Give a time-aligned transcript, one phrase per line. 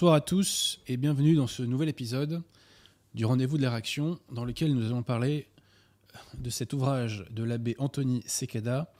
[0.00, 2.42] Bonsoir à tous et bienvenue dans ce nouvel épisode
[3.12, 5.46] du Rendez-vous de la réaction dans lequel nous allons parler
[6.38, 8.94] de cet ouvrage de l'abbé Anthony Sekada,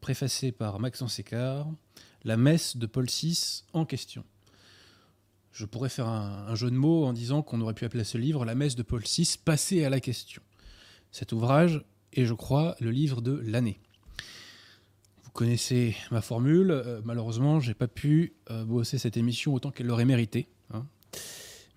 [0.00, 1.66] préfacé par Maxence Écart,
[2.22, 4.22] La messe de Paul VI en question.
[5.50, 8.44] Je pourrais faire un, jeu de mots en disant qu'on aurait pu appeler ce livre
[8.44, 10.40] La messe de Paul VI passée à la question.
[11.10, 13.80] Cet ouvrage est, je crois, le livre de l'année
[15.32, 16.70] connaissez ma formule.
[16.70, 20.48] Euh, malheureusement, j'ai pas pu euh, bosser cette émission autant qu'elle l'aurait mérité.
[20.72, 20.86] Hein.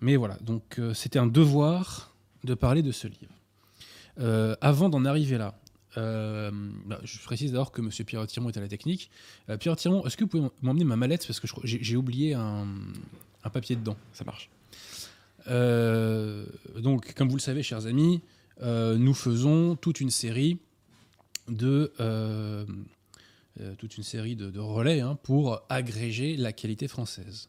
[0.00, 2.14] Mais voilà, donc euh, c'était un devoir
[2.44, 4.56] de parler de ce livre.
[4.60, 5.54] avant d'en arriver là,
[5.94, 7.90] bah, je précise d'abord que M.
[8.04, 9.10] Pierre Tiron est à la technique.
[9.60, 11.24] Pierre Tiron, est-ce que vous pouvez m'emmener ma mallette?
[11.26, 12.66] Parce que j'ai oublié un,
[13.52, 13.96] papier dedans.
[14.12, 14.50] Ça marche.
[15.46, 18.22] donc, comme vous le savez, chers amis,
[18.60, 20.58] nous faisons toute une série
[21.48, 22.64] de euh,
[23.78, 27.48] toute une série de, relais hein, pour agréger la qualité française.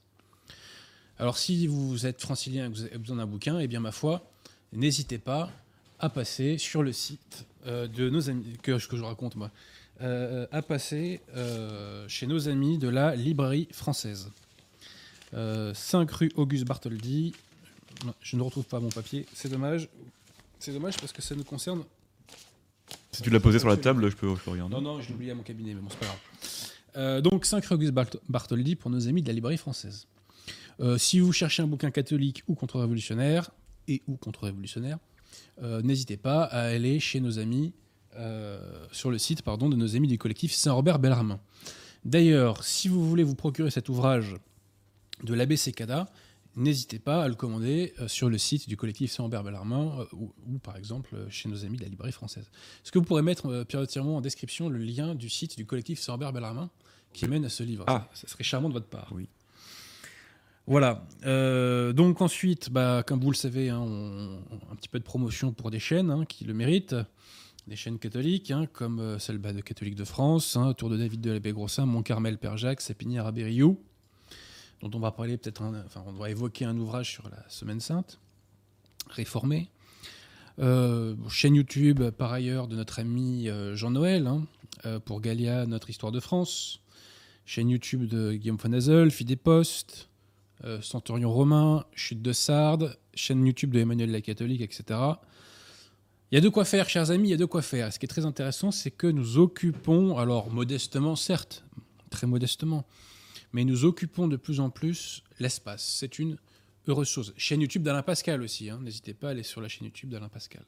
[1.18, 3.92] Alors si vous êtes francilien et que vous avez besoin d'un bouquin, eh bien ma
[3.92, 4.30] foi,
[4.74, 5.52] n'hésitez pas
[6.00, 9.52] à passer sur le site euh, de nos amis, que, que je raconte moi,
[10.02, 11.22] euh, à passer
[12.08, 14.30] chez nos amis de la librairie française.
[15.32, 17.34] 5 rue Auguste Bartholdi.
[18.22, 19.90] je ne retrouve pas mon papier, c'est dommage.
[20.60, 21.84] C'est dommage parce que ça nous concerne
[23.14, 24.74] si tu l'as posé sur la table, je peux, je peux regarder.
[24.74, 26.20] Non, non, je l'ai oublié à mon cabinet, mais bon, c'est pas grave.
[26.98, 27.94] Euh, donc, 5 Auguste
[28.28, 30.08] Bartholdi pour nos amis de la librairie française.
[30.80, 33.52] Euh, si vous cherchez un bouquin catholique ou contre-révolutionnaire,
[33.88, 34.98] et ou contre-révolutionnaire,
[35.62, 37.74] euh, n'hésitez pas à aller chez nos amis,
[38.92, 41.40] sur le site pardon, de nos amis du collectif Saint-Robert Bellarmin.
[42.06, 44.36] D'ailleurs, si vous voulez vous procurer cet ouvrage
[45.24, 46.08] de l'abbé Secada,
[46.56, 50.60] n'hésitez pas à le commander euh, sur le site du collectif Saint-Ambert Bellarmin euh, ou,
[50.60, 52.50] par exemple euh, chez nos amis de la librairie française.
[52.84, 56.34] Est-ce que vous pourrez mettre périodiquement en description le lien du site du collectif Saint-Ambert
[56.34, 56.70] Bellarmin
[57.14, 57.86] qui mène à ce livre?
[57.88, 59.10] Ah, ça, serait charmant de votre part.
[59.14, 59.28] Oui.
[60.66, 61.06] Voilà.
[61.94, 63.86] donc ensuite, bah, comme vous le savez, hein,
[64.72, 66.96] un petit peu de promotion pour des chaînes hein, qui le méritent.
[67.68, 71.32] Des chaînes catholiques, hein, comme celle bah, de Catholique de France, Tour de David de
[71.32, 73.80] l'abbé Grossin, Mont-Carmel, Père Jacques, Sépinière, Abériou
[74.84, 78.20] dont on va parler peut-être, enfin, on va évoquer un ouvrage sur la Semaine Sainte,
[79.10, 79.70] réformée.
[80.60, 84.46] Euh, chaîne YouTube, par ailleurs, de notre ami euh, Jean-Noël, hein,
[84.86, 86.82] euh, pour Galia, notre histoire de France.
[87.46, 90.10] Chaîne YouTube de Guillaume Fonazel, Fidé Post,
[90.80, 94.98] Centurion Romain, Chute de Sardes, chaîne YouTube de Emmanuel la Catholique, etc.
[96.32, 97.92] Il y a de quoi faire, chers amis, il y a de quoi faire.
[97.92, 101.66] Ce qui est très intéressant, c'est que nous occupons, alors modestement, certes,
[102.12, 102.86] très modestement,
[103.54, 105.96] mais nous occupons de plus en plus l'espace.
[106.00, 106.38] C'est une
[106.88, 107.34] heureuse chose.
[107.38, 108.80] Chaîne YouTube d'Alain Pascal aussi, hein.
[108.82, 110.66] n'hésitez pas à aller sur la chaîne YouTube d'Alain Pascal,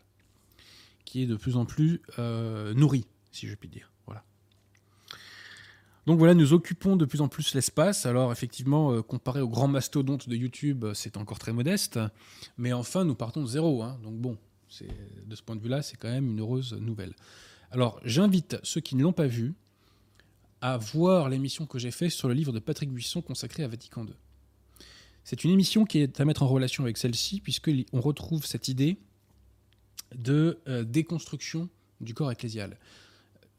[1.03, 3.91] qui est de plus en plus euh, nourrie, si je puis dire.
[4.05, 4.23] Voilà.
[6.05, 8.05] Donc voilà, nous occupons de plus en plus l'espace.
[8.05, 11.99] Alors effectivement, euh, comparé aux grands mastodontes de YouTube, c'est encore très modeste,
[12.57, 13.83] mais enfin, nous partons de zéro.
[13.83, 13.99] Hein.
[14.03, 14.37] Donc bon,
[15.25, 17.15] de ce point de vue-là, c'est quand même une heureuse nouvelle.
[17.71, 19.55] Alors j'invite ceux qui ne l'ont pas vu
[20.65, 24.03] à voir l'émission que j'ai faite sur le livre de Patrick Buisson consacré à Vatican
[24.03, 24.15] II.
[25.23, 28.97] C'est une émission qui est à mettre en relation avec celle-ci, puisqu'on retrouve cette idée
[30.15, 31.69] de euh, déconstruction
[32.01, 32.79] du corps ecclésial,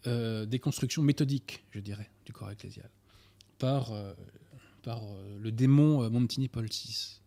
[0.08, 2.91] euh, déconstruction méthodique, je dirais, du corps ecclésial,
[3.61, 4.12] par, euh,
[4.82, 5.00] par
[5.38, 7.20] le démon Montini Paul VI.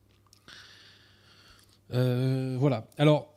[1.90, 2.86] voilà.
[2.98, 3.34] Alors,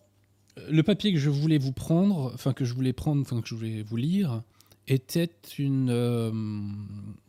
[0.69, 3.55] le papier que je voulais vous prendre, enfin que je voulais prendre, enfin que je
[3.55, 4.43] voulais vous lire,
[4.89, 6.33] était une euh,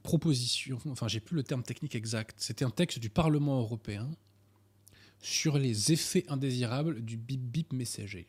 [0.01, 4.09] proposition, enfin j'ai plus le terme technique exact, c'était un texte du Parlement européen
[5.21, 8.27] sur les effets indésirables du bip bip messager.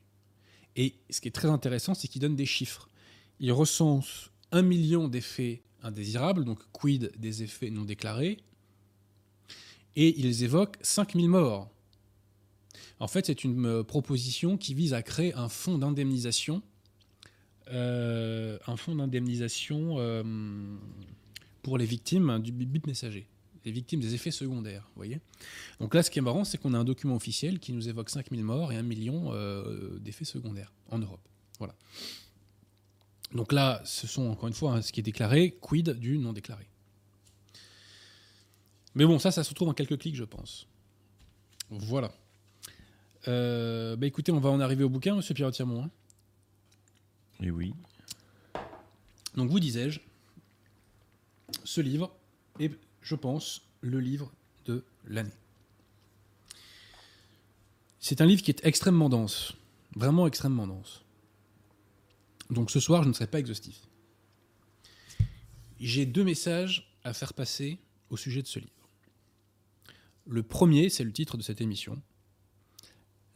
[0.76, 2.88] Et ce qui est très intéressant, c'est qu'il donne des chiffres.
[3.40, 8.38] Il recense un million d'effets indésirables, donc quid des effets non déclarés,
[9.96, 11.70] et ils évoquent 5000 morts.
[13.00, 16.62] En fait, c'est une euh, proposition qui vise à créer un fonds d'indemnisation,
[17.70, 20.22] un fonds d'indemnisation euh,
[21.62, 23.26] pour les victimes du bip messager,
[23.64, 24.88] les victimes des effets secondaires.
[24.96, 25.20] Voyez
[25.80, 28.10] Donc là, ce qui est marrant, c'est qu'on a un document officiel qui nous évoque
[28.10, 29.32] 5000 morts et 1 million
[30.00, 31.26] d'effets secondaires en Europe.
[31.58, 31.74] Voilà.
[33.34, 36.32] Donc là, ce sont encore une fois hein, ce qui est déclaré, quid du non
[36.32, 36.66] déclaré.
[38.94, 40.68] Mais bon, ça, ça se retrouve en quelques clics, je pense.
[41.70, 42.12] Voilà.
[43.26, 45.90] Euh, bah écoutez, on va en arriver au bouquin, monsieur Pierre Tirmont.
[47.44, 47.74] Et oui.
[49.36, 50.00] Donc, vous disais-je,
[51.62, 52.10] ce livre
[52.58, 52.72] est,
[53.02, 54.32] je pense, le livre
[54.64, 55.30] de l'année.
[58.00, 59.54] C'est un livre qui est extrêmement dense,
[59.94, 61.04] vraiment extrêmement dense.
[62.50, 63.80] Donc ce soir, je ne serai pas exhaustif.
[65.80, 67.78] J'ai deux messages à faire passer
[68.10, 68.88] au sujet de ce livre.
[70.26, 72.00] Le premier, c'est le titre de cette émission.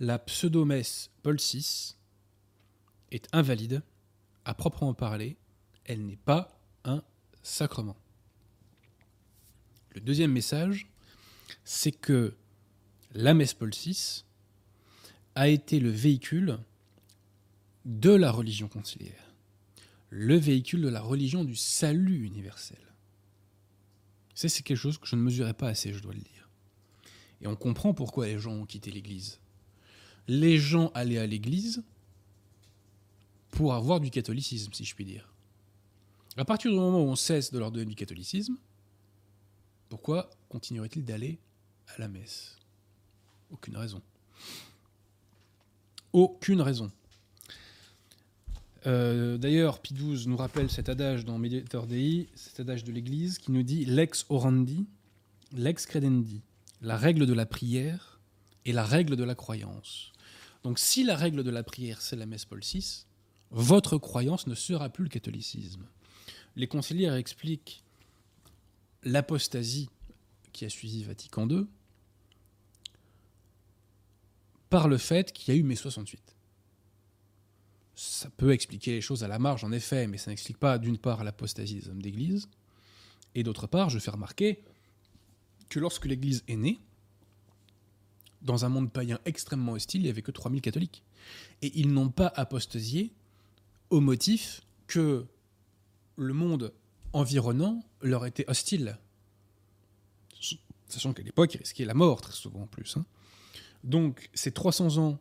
[0.00, 1.94] La pseudomesse Paul VI
[3.10, 3.82] est invalide.
[4.48, 5.36] À proprement parler,
[5.84, 7.02] elle n'est pas un
[7.42, 7.98] sacrement.
[9.90, 10.90] Le deuxième message,
[11.64, 12.34] c'est que
[13.12, 14.24] la messe Paul VI
[15.34, 16.58] a été le véhicule
[17.84, 19.34] de la religion conciliaire,
[20.08, 22.80] le véhicule de la religion du salut universel.
[24.32, 26.48] c'est quelque chose que je ne mesurais pas assez, je dois le dire.
[27.42, 29.40] Et on comprend pourquoi les gens ont quitté l'Église.
[30.26, 31.84] Les gens allaient à l'Église
[33.50, 35.32] pour avoir du catholicisme, si je puis dire.
[36.36, 38.56] À partir du moment où on cesse de leur donner du catholicisme,
[39.88, 41.38] pourquoi continuerait-il d'aller
[41.88, 42.56] à la messe?
[43.50, 44.02] Aucune raison.
[46.12, 46.90] Aucune raison.
[48.86, 53.38] Euh, d'ailleurs, Pie XII nous rappelle cet adage dans Mediator Dei, cet adage de l'Église
[53.38, 54.86] qui nous dit lex orandi,
[55.52, 56.42] lex credendi,
[56.80, 58.20] la règle de la prière
[58.64, 60.12] et la règle de la croyance.
[60.62, 63.06] Donc si la règle de la prière, c'est la messe Paul VI,
[63.50, 65.86] votre croyance ne sera plus le catholicisme.
[66.56, 67.82] Les conciliaires expliquent
[69.04, 69.88] l'apostasie
[70.52, 71.66] qui a suivi Vatican II
[74.70, 76.34] par le fait qu'il y a eu mai 68
[77.98, 80.98] ça peut expliquer les choses à la marge, en effet, mais ça n'explique pas, d'une
[80.98, 82.48] part, l'apostasie des hommes d'Église,
[83.34, 84.62] et d'autre part, je fais remarquer
[85.68, 86.78] que lorsque l'Église est née,
[88.40, 91.02] dans un monde païen extrêmement hostile, il n'y avait que 3000 catholiques.
[91.60, 93.12] Et ils n'ont pas apostasié
[93.90, 95.26] au motif que
[96.16, 96.72] le monde
[97.12, 98.98] environnant leur était hostile.
[100.88, 102.96] Sachant qu'à l'époque, ils risquaient la mort très souvent en plus.
[102.96, 103.04] Hein.
[103.84, 105.18] Donc ces 300 ans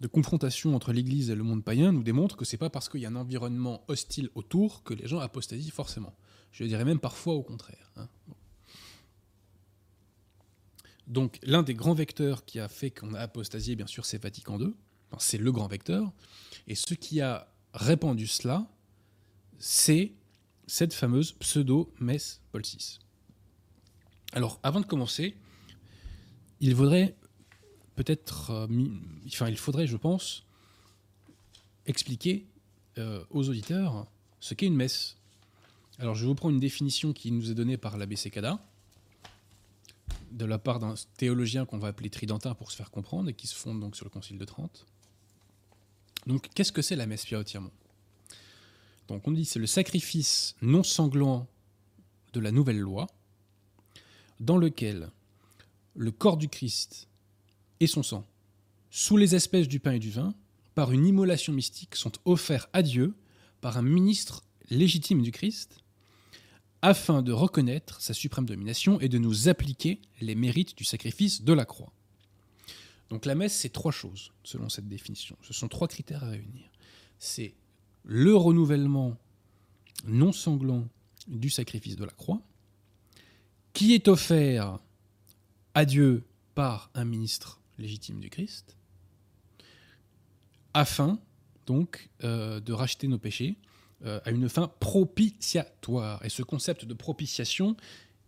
[0.00, 3.00] de confrontation entre l'Église et le monde païen nous démontre que c'est pas parce qu'il
[3.00, 6.14] y a un environnement hostile autour que les gens apostasient forcément.
[6.52, 7.92] Je dirais même parfois au contraire.
[7.96, 8.08] Hein.
[11.06, 14.58] Donc l'un des grands vecteurs qui a fait qu'on a apostasié, bien sûr, c'est Vatican
[14.58, 14.74] II.
[15.18, 16.12] c'est le grand vecteur.
[16.66, 18.66] Et ce qui a répandu cela,
[19.58, 20.12] c'est
[20.66, 22.98] cette fameuse pseudo-messe Paul VI.
[24.32, 25.34] Alors, avant de commencer,
[26.60, 27.16] il vaudrait
[27.96, 28.66] peut-être, euh,
[29.26, 30.44] enfin, il faudrait, je pense,
[31.86, 32.46] expliquer
[32.98, 34.06] euh, aux auditeurs
[34.38, 35.16] ce qu'est une messe.
[35.98, 38.64] Alors, je vous prends une définition qui nous est donnée par l'abbé Secada,
[40.30, 43.46] de la part d'un théologien qu'on va appeler Tridentin pour se faire comprendre et qui
[43.46, 44.86] se fonde donc sur le Concile de Trente.
[46.26, 47.42] Donc, qu'est-ce que c'est la messe Pierre
[49.08, 51.46] Donc, on dit c'est le sacrifice non sanglant
[52.32, 53.06] de la nouvelle loi,
[54.38, 55.10] dans lequel
[55.94, 57.08] le corps du Christ
[57.80, 58.26] et son sang,
[58.90, 60.34] sous les espèces du pain et du vin,
[60.74, 63.14] par une immolation mystique, sont offerts à Dieu
[63.60, 65.80] par un ministre légitime du Christ,
[66.82, 71.52] afin de reconnaître sa suprême domination et de nous appliquer les mérites du sacrifice de
[71.52, 71.92] la croix.
[73.10, 75.36] Donc la messe, c'est trois choses, selon cette définition.
[75.42, 76.70] Ce sont trois critères à réunir.
[77.18, 77.54] C'est
[78.04, 79.18] le renouvellement
[80.04, 80.88] non sanglant
[81.26, 82.40] du sacrifice de la croix,
[83.72, 84.78] qui est offert
[85.74, 86.24] à Dieu
[86.54, 88.76] par un ministre légitime du Christ,
[90.72, 91.18] afin
[91.66, 93.56] donc euh, de racheter nos péchés
[94.04, 96.24] euh, à une fin propitiatoire.
[96.24, 97.76] Et ce concept de propitiation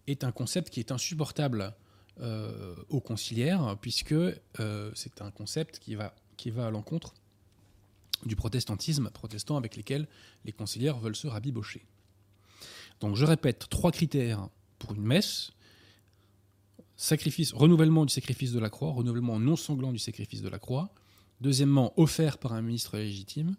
[0.07, 1.75] est un concept qui est insupportable
[2.21, 4.15] euh, aux conciliaires, puisque
[4.95, 7.15] c'est un concept qui va, qui va à l'encontre
[8.27, 10.07] du protestantisme protestant avec lesquels
[10.45, 11.87] les conciliaires veulent se rabibocher.
[13.01, 15.53] Donc je répète, trois critères pour une messe
[16.97, 20.95] sacrifice, renouvellement du sacrifice de la croix, renouvellement non sanglant du sacrifice de la croix.
[21.41, 23.57] Deuxièmement, offert par un ministre légitime.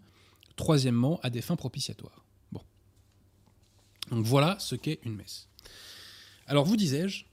[0.55, 2.23] Troisièmement, à des fins propitiatoires.
[2.51, 2.61] Bon.
[4.11, 5.49] Donc voilà ce qu'est une messe.
[6.47, 7.25] Alors vous disais-je,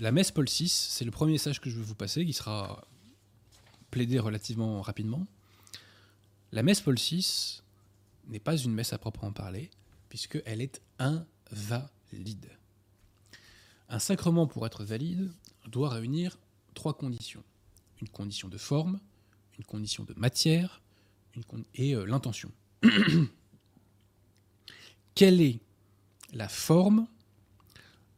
[0.00, 2.84] la messe Paul VI, c'est le premier message que je vais vous passer, qui sera
[3.90, 5.26] plaidé relativement rapidement.
[6.52, 7.62] La messe Paul VI
[8.26, 9.70] n'est pas une messe à proprement parler,
[10.08, 12.50] puisqu'elle est invalide.
[13.88, 15.32] Un sacrement, pour être valide,
[15.66, 16.38] doit réunir
[16.74, 17.44] trois conditions.
[18.00, 19.00] Une condition de forme,
[19.58, 20.80] une condition de matière
[21.74, 22.50] et euh, l'intention.
[25.14, 25.60] Quelle est
[26.32, 27.06] la forme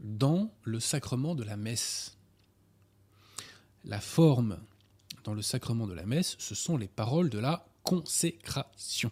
[0.03, 2.17] dans le sacrement de la messe
[3.85, 4.59] La forme
[5.25, 9.11] dans le sacrement de la messe, ce sont les paroles de la consécration.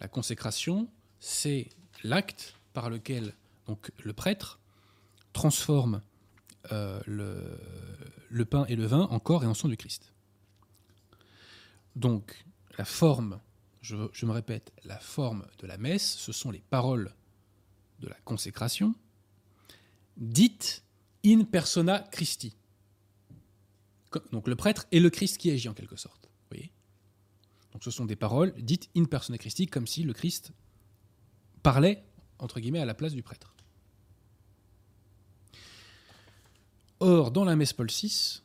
[0.00, 1.68] La consécration, c'est
[2.04, 3.34] l'acte par lequel
[3.66, 4.60] donc, le prêtre
[5.32, 6.02] transforme
[6.72, 10.12] euh, le, pain et le vin en corps et en sang du Christ.
[11.94, 12.44] Donc,
[12.78, 13.40] la forme,
[13.80, 17.12] je, me répète, la forme de la messe, ce sont les paroles
[18.00, 18.94] de la consécration,
[20.16, 20.82] dites
[21.24, 22.56] in persona Christi.
[24.32, 26.28] Donc le prêtre est le Christ qui agit en quelque sorte.
[26.50, 26.72] Voyez?
[27.72, 30.52] Donc ce sont des paroles dites in persona Christi, comme si le Christ
[31.62, 32.04] parlait,
[32.38, 33.54] entre guillemets, à la place du prêtre.
[37.00, 38.40] Or, dans la messe Paul VI,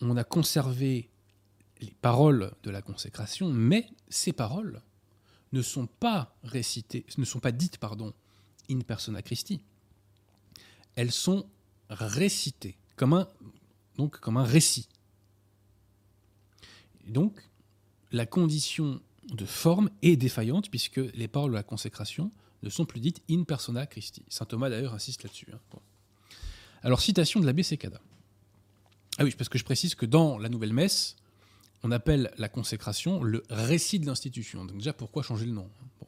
[0.00, 1.10] on a conservé
[1.80, 4.82] les paroles de la consécration, mais ces paroles
[5.52, 8.12] ne sont pas récitées, ne sont pas dites, pardon,
[8.70, 9.60] in persona Christi.
[10.94, 11.46] Elles sont
[11.88, 14.88] récitées comme un, récit.
[17.06, 17.40] donc,
[18.12, 19.00] la condition
[19.32, 22.30] de forme est défaillante puisque les paroles de la consécration
[22.62, 24.22] ne sont plus dites in persona Christi.
[24.28, 25.48] Saint Thomas d'ailleurs insiste là-dessus.
[25.52, 25.78] Hein.
[26.82, 28.00] Alors, citation de l'abbé Secada.
[29.18, 31.16] Ah oui, parce que je précise que dans la nouvelle messe,
[31.82, 34.64] on appelle la consécration le récit de l'institution.
[34.64, 36.06] Donc déjà, pourquoi changer le nom hein,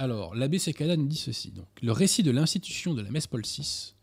[0.00, 1.50] Alors, l'abbé Secada nous dit ceci.
[1.50, 3.94] Donc, le récit de l'institution de la messe Paul VI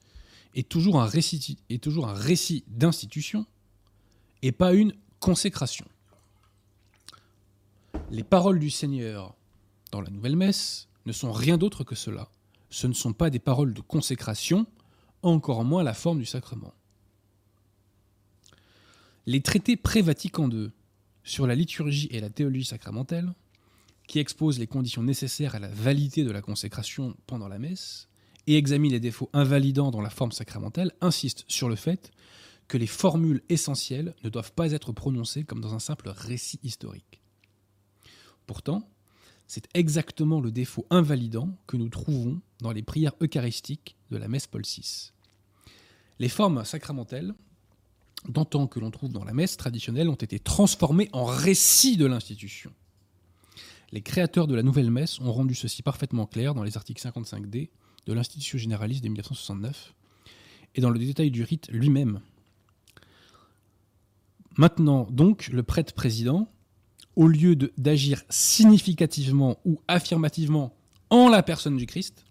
[0.54, 3.46] est toujours un récit, est toujours un récit d'institution
[4.42, 5.86] et pas une consécration.
[8.12, 9.36] Les paroles du Seigneur
[9.94, 12.28] dans la nouvelle messe ne sont rien d'autre que cela.
[12.70, 14.68] Ce ne sont pas des paroles de consécration,
[15.22, 16.74] encore moins la forme du sacrement.
[19.28, 20.72] Les traités pré-Vatican II
[21.24, 23.34] sur la liturgie et la théologie sacramentelle,
[24.08, 28.08] qui exposent les conditions nécessaires à la validité de la consécration pendant la messe,
[28.48, 32.12] et examinent les défauts invalidants dans la forme sacramentelle, insistent sur le fait
[32.68, 37.22] que les formules essentielles ne doivent pas être prononcées comme dans un simple récit historique.
[38.46, 38.90] Pourtant,
[39.48, 44.48] c'est exactement le défaut invalidant que nous trouvons dans les prières eucharistiques de la messe
[44.48, 45.12] Paul VI.
[46.20, 47.34] Les formes sacramentelles,
[48.28, 52.72] d'antan que l'on trouve dans la messe traditionnelle, ont été transformées en récits de l'institution.
[53.92, 57.70] Les créateurs de la nouvelle messe ont rendu ceci parfaitement clair dans les articles 55D
[58.06, 59.94] de l'Institution généraliste de 1969
[60.76, 62.20] et dans le détail du rite lui-même.
[64.58, 66.50] Maintenant, donc, le prêtre président
[67.16, 70.76] au lieu d'agir significativement ou affirmativement
[71.10, 72.26] en la personne du Christ,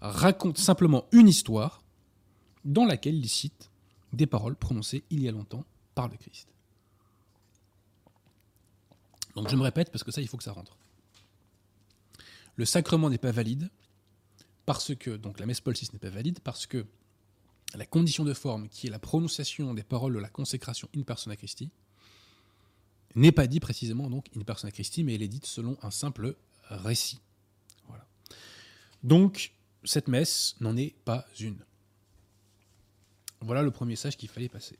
[0.00, 1.82] raconte simplement une histoire
[2.64, 3.70] dans laquelle il cite
[4.12, 5.64] des paroles prononcées il y a longtemps
[5.94, 6.48] par le Christ.
[9.36, 10.76] Donc je me répète parce que ça, il faut que ça rentre.
[12.56, 13.70] Le sacrement n'est pas valide
[14.64, 16.86] parce que, donc la messe Paul VI n'est pas valide parce que
[17.74, 21.36] la condition de forme, qui est la prononciation des paroles de la consécration in persona
[21.36, 21.70] Christi,
[23.14, 26.34] n'est pas dit précisément donc in persona Christi, mais elle est dite selon un simple
[26.70, 27.20] récit.
[27.88, 28.06] Voilà.
[29.02, 29.52] Donc,
[29.84, 31.58] cette messe n'en est pas une.
[33.42, 34.78] Voilà le premier message qu'il fallait passer.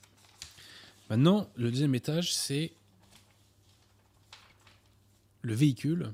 [1.10, 2.72] Maintenant, le deuxième étage, c'est
[5.46, 6.12] le véhicule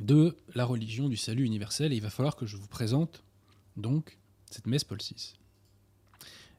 [0.00, 1.92] de la religion du salut universel.
[1.92, 3.22] Et il va falloir que je vous présente
[3.76, 4.18] donc
[4.50, 5.36] cette messe Paul VI.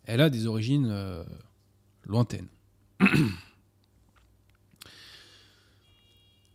[0.06, 1.26] Elle a des origines euh,
[2.06, 2.48] lointaines.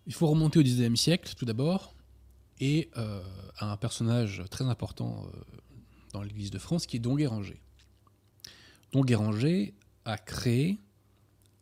[0.07, 1.95] Il faut remonter au XIXe siècle tout d'abord
[2.61, 3.23] et euh,
[3.59, 5.31] à un personnage très important euh,
[6.15, 7.61] dans l'Église de France qui est Don Guéranger.
[8.93, 9.75] Don Guéranger
[10.07, 10.79] a créé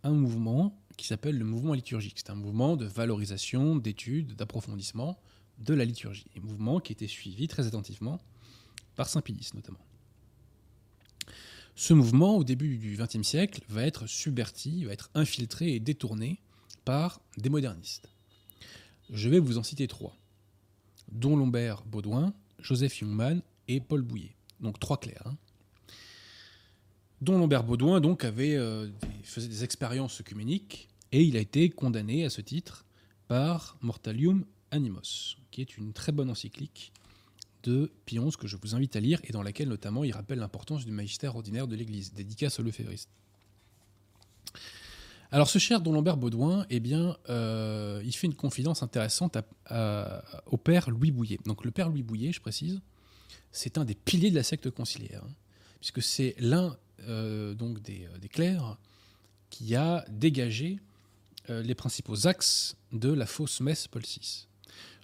[0.04, 2.18] un mouvement qui s'appelle le mouvement liturgique.
[2.18, 5.18] C'est un mouvement de valorisation, d'étude, d'approfondissement
[5.58, 6.26] de la liturgie.
[6.36, 8.20] Un mouvement qui été suivi très attentivement
[8.96, 9.78] par Saint Pilice notamment.
[11.76, 16.40] Ce mouvement, au début du XXe siècle, va être subverti, va être infiltré et détourné
[16.84, 18.08] par des modernistes.
[19.10, 20.16] Je vais vous en citer trois.
[21.12, 24.34] Don Lombert Baudouin, Joseph Jungmann et Paul Bouillet.
[24.60, 25.26] Donc trois clercs.
[25.26, 25.36] Hein.
[27.20, 28.88] Don Lombert Baudouin donc avait, euh,
[29.30, 32.84] faisait des expériences œcuméniques Et il a été condamné à ce titre
[33.26, 36.92] par Mortalium Animos, qui est une très bonne encyclique
[37.62, 40.38] de Pie XI que je vous invite à lire et dans laquelle notamment il rappelle
[40.38, 43.10] l'importance du magistère ordinaire de l'Église, dédicace au Lefévriste.
[45.30, 49.36] Alors ce cher Don Lambert Baudouin, eh bien, euh, il fait une confidence intéressante
[50.46, 51.38] au père Louis Bouillet.
[51.44, 52.80] Donc le père Louis Bouillet, je précise,
[53.52, 55.34] c'est un des piliers de la secte conciliaire, hein,
[55.80, 58.76] puisque c'est l'un euh, donc des, euh, des, clercs
[59.50, 60.80] qui a dégagé
[61.48, 64.46] les principaux axes de la fausse messe Paul VI.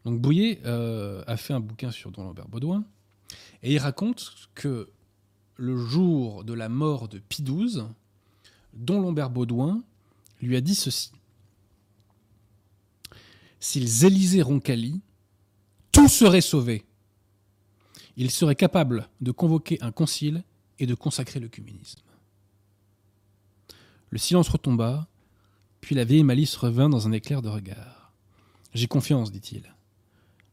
[0.05, 2.85] Donc Bouillet a fait un bouquin sur Don Lambert Baudouin,
[3.63, 4.91] et il raconte que
[5.57, 7.85] le jour de la mort de Pie XII,
[8.75, 9.83] Don Lambert Baudouin
[10.43, 11.13] lui a dit ceci.
[13.61, 15.01] S'ils élisaient Roncalli,
[15.93, 16.85] tout serait sauvé.
[18.17, 20.45] Il serait capable de convoquer un concile
[20.79, 22.01] et de consacrer le communisme.
[24.15, 25.09] Le silence retomba,
[25.81, 28.13] puis la vieille malice revint dans un éclair de regard.
[28.73, 29.75] J'ai confiance, dit-il.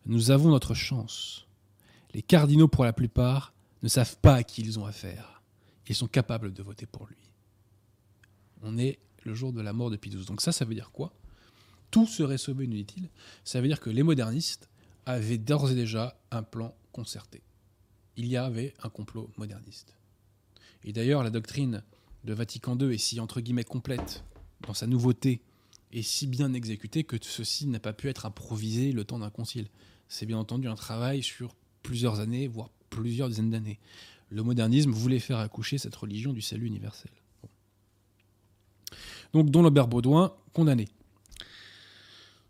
[0.08, 1.46] Nous avons notre chance.
[2.16, 5.44] Les cardinaux, pour la plupart, ne savent pas à qui ils ont affaire.
[5.88, 7.30] Ils sont capables de voter pour lui.
[8.64, 10.10] On est le jour de la mort de Pie.
[10.10, 11.14] Donc ça, ça veut dire quoi?
[11.92, 13.10] Tout serait sauvé, nous dit-il.
[13.44, 14.72] Ça veut dire que les modernistes
[15.06, 17.44] avaient d'ores et déjà un plan concerté.
[18.18, 19.96] Il y avait un complot moderniste.
[20.84, 21.84] Et d'ailleurs, la doctrine
[22.24, 24.24] de Vatican II est si, entre guillemets, complète
[24.68, 25.42] dans sa nouveauté
[25.92, 29.68] et si bien exécutée que ceci n'a pas pu être improvisé le temps d'un concile.
[30.08, 33.80] C'est bien entendu un travail sur plusieurs années, voire plusieurs dizaines d'années.
[34.30, 37.12] Le modernisme voulait faire accoucher cette religion du salut universel.
[39.34, 40.88] Donc, Don Lambert Baudouin, condamné.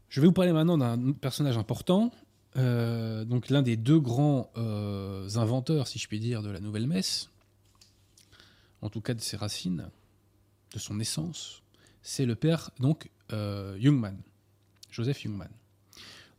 [0.10, 2.12] Je vais vous parler maintenant d'un personnage important,
[2.58, 6.88] euh, donc l'un des deux grands euh, inventeurs, si je puis dire, de la nouvelle
[6.88, 7.30] messe,
[8.82, 9.90] en tout cas de ses racines,
[10.74, 11.62] de son essence,
[12.02, 14.20] c'est le père donc euh, Jungmann,
[14.90, 15.52] Joseph Jungmann.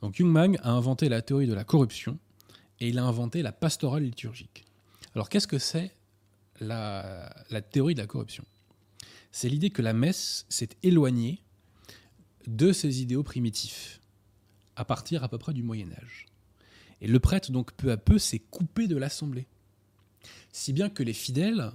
[0.00, 2.18] Donc Jungmann a inventé la théorie de la corruption
[2.80, 4.64] et il a inventé la pastorale liturgique.
[5.14, 5.94] Alors qu'est-ce que c'est
[6.60, 8.44] la théorie de la corruption?
[9.32, 11.42] C'est l'idée que la messe s'est éloignée
[12.46, 14.00] de ses idéaux primitifs,
[14.76, 16.26] à partir à peu près du Moyen Âge.
[17.00, 19.46] Et le prêtre, donc, peu à peu, s'est coupé de l'assemblée.
[20.52, 21.72] Si bien que les fidèles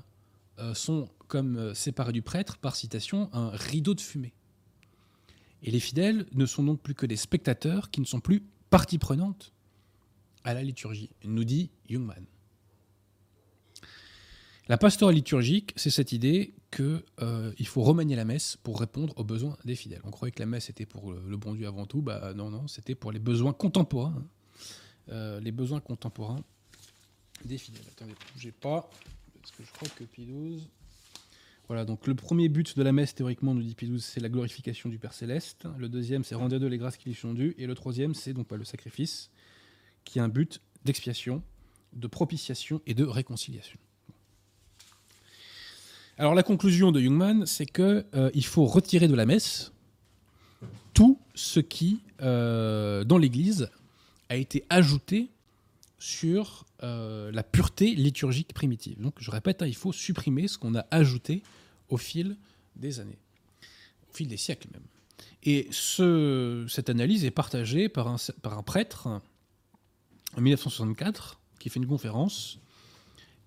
[0.73, 4.33] sont, comme euh, séparés du prêtre, par citation, un rideau de fumée.
[5.63, 8.97] Et les fidèles ne sont donc plus que des spectateurs qui ne sont plus partie
[8.97, 9.53] prenante
[10.43, 12.25] à la liturgie, nous dit Jungmann.
[14.69, 19.23] La pastorale liturgique, c'est cette idée qu'il euh, faut remanier la messe pour répondre aux
[19.23, 20.01] besoins des fidèles.
[20.03, 22.67] On croyait que la messe était pour le, bon Dieu avant tout, bah non, non,
[22.67, 24.27] c'était pour les besoins contemporains, hein.
[25.09, 26.43] euh, les besoins contemporains
[27.45, 27.85] des fidèles.
[27.89, 28.89] Attendez, bougez pas,
[29.41, 30.03] parce que je crois que.
[31.67, 34.29] Voilà, donc le premier but de la messe, théoriquement, nous dit Pie XII, c'est la
[34.29, 35.67] glorification du Père Céleste.
[35.77, 37.55] Le deuxième, c'est rendre à Dieu les grâces qui lui sont dues.
[37.57, 39.29] Et le troisième, c'est donc pas le sacrifice,
[40.05, 41.43] qui a un but d'expiation,
[41.93, 43.77] de propitiation et de réconciliation.
[46.17, 49.71] Alors la conclusion de Jungmann, c'est qu'il euh, faut retirer de la messe
[50.93, 53.69] tout ce qui, euh, dans l'Église,
[54.29, 55.29] a été ajouté
[55.99, 59.01] sur euh, la pureté liturgique primitive.
[59.01, 61.43] Donc je répète, hein, il faut supprimer ce qu'on a ajouté
[61.89, 62.37] au fil
[62.75, 63.17] des années,
[64.09, 64.83] au fil des siècles même.
[65.43, 69.21] Et cette analyse est partagée par un, prêtre en
[70.41, 72.59] 1964 qui fait une conférence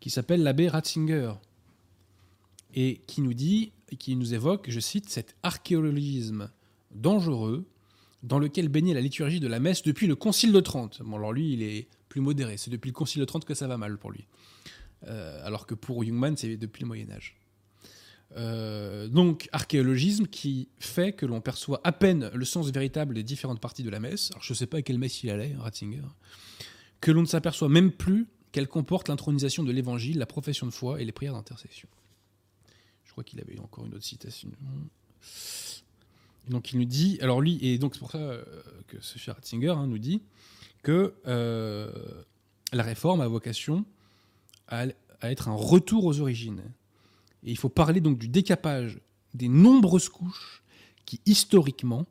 [0.00, 1.34] qui s'appelle l'abbé Ratzinger
[2.74, 6.50] et qui nous dit, qui nous évoque, je cite, cet archéologisme
[6.90, 7.66] dangereux
[8.22, 11.02] dans lequel baignait la liturgie de la messe depuis le Concile de Trente.
[11.02, 12.58] Bon, alors lui, il est plus modéré.
[12.58, 14.26] C'est depuis le Concile de Trente que ça va mal pour lui.
[15.06, 17.36] Euh, alors que pour Jungmann, c'est depuis le Moyen Âge.
[18.36, 23.60] Euh, donc, archéologisme qui fait que l'on perçoit à peine le sens véritable des différentes
[23.60, 24.30] parties de la messe.
[24.32, 26.02] Alors, je ne sais pas à quelle messe il allait, Ratzinger.
[27.00, 31.00] Que l'on ne s'aperçoit même plus qu'elle comporte l'intronisation de l'évangile, la profession de foi
[31.00, 31.88] et les prières d'intercession.
[33.04, 34.50] Je crois qu'il avait encore une autre citation.
[36.48, 38.44] donc il nous dit, alors lui, et donc c'est pour ça euh,
[38.88, 40.20] que ce cher Ratzinger hein, nous dit
[40.82, 41.90] que euh,
[42.72, 43.84] la réforme a vocation
[44.68, 44.86] à,
[45.22, 46.62] être un retour aux origines.
[47.44, 48.98] Et il faut parler donc du décapage
[49.34, 50.62] des nombreuses couches
[51.04, 52.06] qui, historiquement,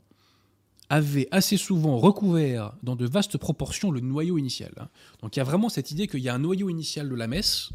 [0.89, 4.89] avaient assez souvent recouvert dans de vastes proportions le noyau initial.
[5.21, 7.27] Donc il y a vraiment cette idée qu'il y a un noyau initial de la
[7.27, 7.69] messe,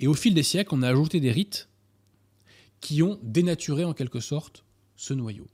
[0.00, 1.68] et au fil des siècles, on a ajouté des rites
[2.80, 4.64] qui ont dénaturé en quelque sorte
[4.96, 5.46] ce noyau.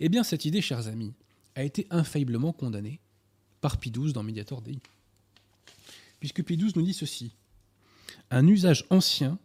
[0.00, 1.14] Eh bien, cette idée, chers amis,
[1.54, 3.00] a été infailliblement condamnée
[3.60, 4.78] par Pie XII dans Mediator Dei.
[6.20, 7.32] Puisque Pie XII nous dit ceci
[8.30, 9.38] Un usage ancien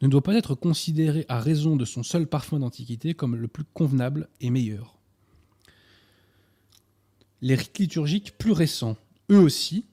[0.00, 3.64] ne doit pas être considéré à raison de son seul parfum d'antiquité comme le plus
[3.64, 4.98] convenable et meilleur.
[7.40, 8.96] Les rites liturgiques plus récents,
[9.30, 9.84] eux aussi,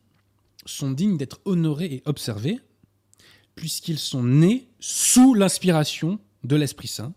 [0.66, 2.60] sont dignes d'être honorés et observés,
[3.56, 7.14] puisqu'ils sont nés sous l'inspiration de l'Esprit Saint,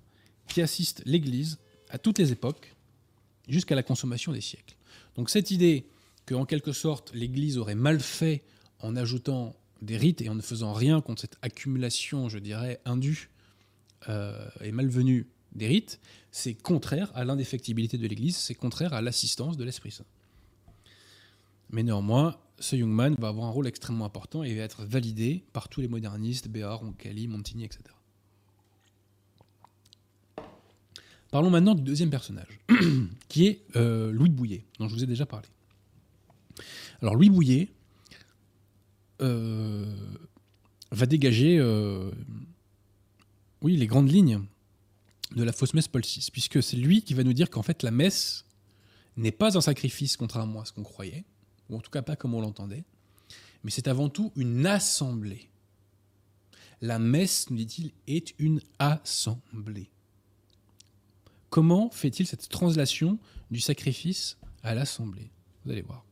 [0.48, 1.58] qui assiste l'Église
[1.90, 2.74] à toutes les époques,
[3.48, 4.76] jusqu'à la consommation des siècles.
[5.16, 5.86] Donc cette idée
[6.26, 8.42] que, en quelque sorte, l'Église aurait mal fait
[8.80, 13.30] en ajoutant des rites et en ne faisant rien contre cette accumulation, je dirais, indue
[14.08, 19.56] euh, et malvenue des rites, c'est contraire à l'indéfectibilité de l'Église, c'est contraire à l'assistance
[19.56, 20.06] de l'Esprit Saint.
[21.70, 25.68] Mais néanmoins, ce Jungmann va avoir un rôle extrêmement important et va être validé par
[25.68, 27.82] tous les modernistes, Béard, Roncalli, Montigny, etc.
[31.30, 32.60] Parlons maintenant du deuxième personnage,
[33.28, 35.48] qui est euh, Louis Bouillet, dont je vous ai déjà parlé.
[37.00, 37.68] Alors Louis Bouillet
[39.20, 39.94] euh,
[40.90, 42.10] va dégager euh,
[43.62, 44.40] oui, les grandes lignes
[45.34, 47.82] de la fausse messe Paul VI, puisque c'est lui qui va nous dire qu'en fait
[47.82, 48.44] la messe
[49.16, 51.24] n'est pas un sacrifice contrairement à ce qu'on croyait,
[51.68, 52.84] ou en tout cas pas comme on l'entendait,
[53.64, 55.48] mais c'est avant tout une assemblée.
[56.80, 59.90] La messe, nous dit-il, est une assemblée.
[61.48, 63.20] Comment fait-il cette translation
[63.52, 65.30] du sacrifice à l'assemblée?
[65.64, 66.04] Vous allez voir.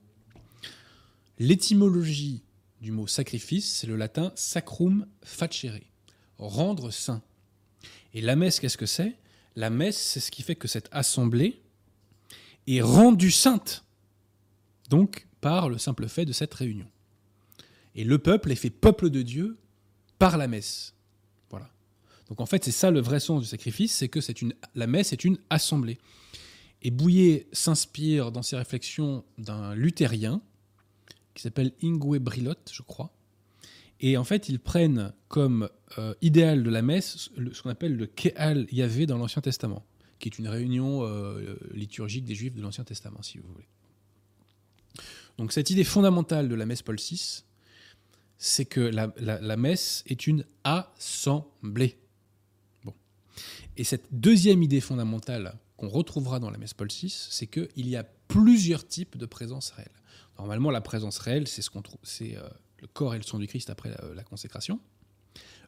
[1.41, 2.45] L'étymologie
[2.81, 5.81] du mot sacrifice, c'est le latin sacrum facere,
[6.39, 7.23] rendre saint.
[8.15, 9.17] Et la messe, qu'est-ce que c'est?
[9.57, 11.61] La messe, c'est ce qui fait que cette assemblée
[12.69, 13.85] est rendue sainte,
[14.89, 16.87] donc par le simple fait de cette réunion.
[17.95, 19.59] Et le peuple est fait peuple de Dieu
[20.19, 20.95] par la messe.
[22.31, 24.87] Donc en fait, c'est ça le vrai sens du sacrifice, c'est que c'est une, la
[24.87, 25.99] messe est une assemblée.
[26.81, 30.41] Et Bouillet s'inspire dans ses réflexions d'un luthérien
[31.35, 33.13] qui s'appelle Ingue Brilotte, je crois.
[34.01, 38.07] Et en fait, ils prennent comme euh, idéal de la messe ce qu'on appelle le
[38.07, 39.85] Keal Yahvé dans l'Ancien Testament,
[40.19, 43.69] qui est une réunion euh, liturgique des Juifs de l'Ancien Testament, si vous voulez.
[45.37, 47.45] Donc cette idée fondamentale de la messe Paul VI,
[48.39, 51.99] c'est que la, la messe est une assemblée.
[53.77, 57.97] Et cette deuxième idée fondamentale qu'on retrouvera dans la messe Paul VI, c'est qu'il y
[57.97, 60.00] a plusieurs types de présence réelle.
[60.41, 62.49] Normalement, la présence réelle, c'est ce qu'on trouve, c'est euh,
[62.79, 64.81] le corps et le sang du Christ après la, consécration.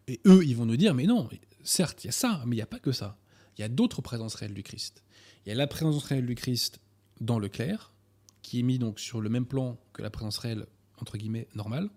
[0.08, 1.28] Et eux, ils vont nous dire, mais non,
[1.62, 3.18] certes, il y a ça, mais il n'y a pas que ça.
[3.56, 5.04] Il y a d'autres présences réelles du Christ.
[5.44, 6.80] Il y a la présence réelle du Christ
[7.20, 7.92] dans le clerc,
[8.40, 10.64] qui est mis donc sur le même plan que la présence réelle,
[10.98, 11.90] entre guillemets, normale.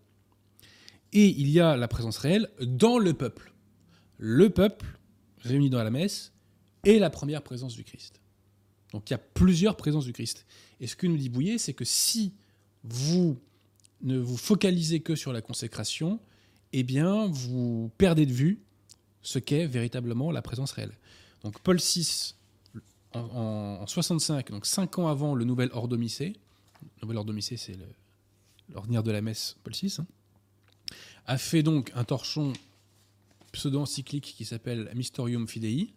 [1.14, 3.54] Et il y a la présence réelle dans le peuple.
[4.18, 5.00] Le peuple
[5.40, 6.34] réunis dans la messe
[6.84, 8.20] et la première présence du Christ.
[8.92, 10.46] Donc il y a plusieurs présences du Christ.
[10.82, 12.34] Et ce que nous dit Bouillet, c'est que si
[12.90, 13.38] vous
[14.02, 16.20] ne vous focalisez que sur la consécration,
[16.74, 18.60] eh bien, vous perdez de vue
[19.22, 20.98] ce qu'est véritablement la présence réelle.
[21.44, 22.36] Donc Paul VI,
[23.14, 26.34] en, 65, donc 5 ans avant le nouvel ordomicée,
[26.82, 27.78] le nouvel ordomicée c'est
[28.74, 30.06] l'ordinaire de la messe Paul VI, hein,
[31.26, 32.54] a fait donc un torchon
[33.52, 35.94] pseudo-encyclique qui s'appelle Mysterium Fidei,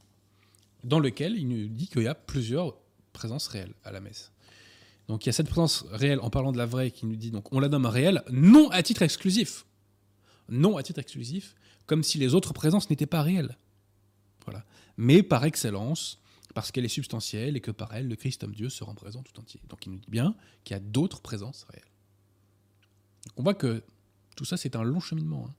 [0.84, 2.76] dans lequel il nous dit qu'il y a plusieurs
[3.12, 4.32] présences réelles à la messe.
[5.08, 7.30] Donc il y a cette présence réelle en parlant de la vraie qui nous dit
[7.30, 9.66] donc on la nomme réelle, non à titre exclusif.
[10.48, 11.54] Non à titre exclusif,
[11.86, 13.56] comme si les autres présences n'étaient pas réelles.
[14.44, 14.64] Voilà.
[14.96, 16.20] Mais par excellence,
[16.54, 19.22] parce qu'elle est substantielle et que par elle, le Christ homme Dieu se rend présent
[19.22, 19.60] tout entier.
[19.68, 21.84] Donc il nous dit bien qu'il y a d'autres présences réelles.
[23.36, 23.82] on voit que
[24.36, 25.48] tout ça, c'est un long cheminement.
[25.48, 25.54] Hein.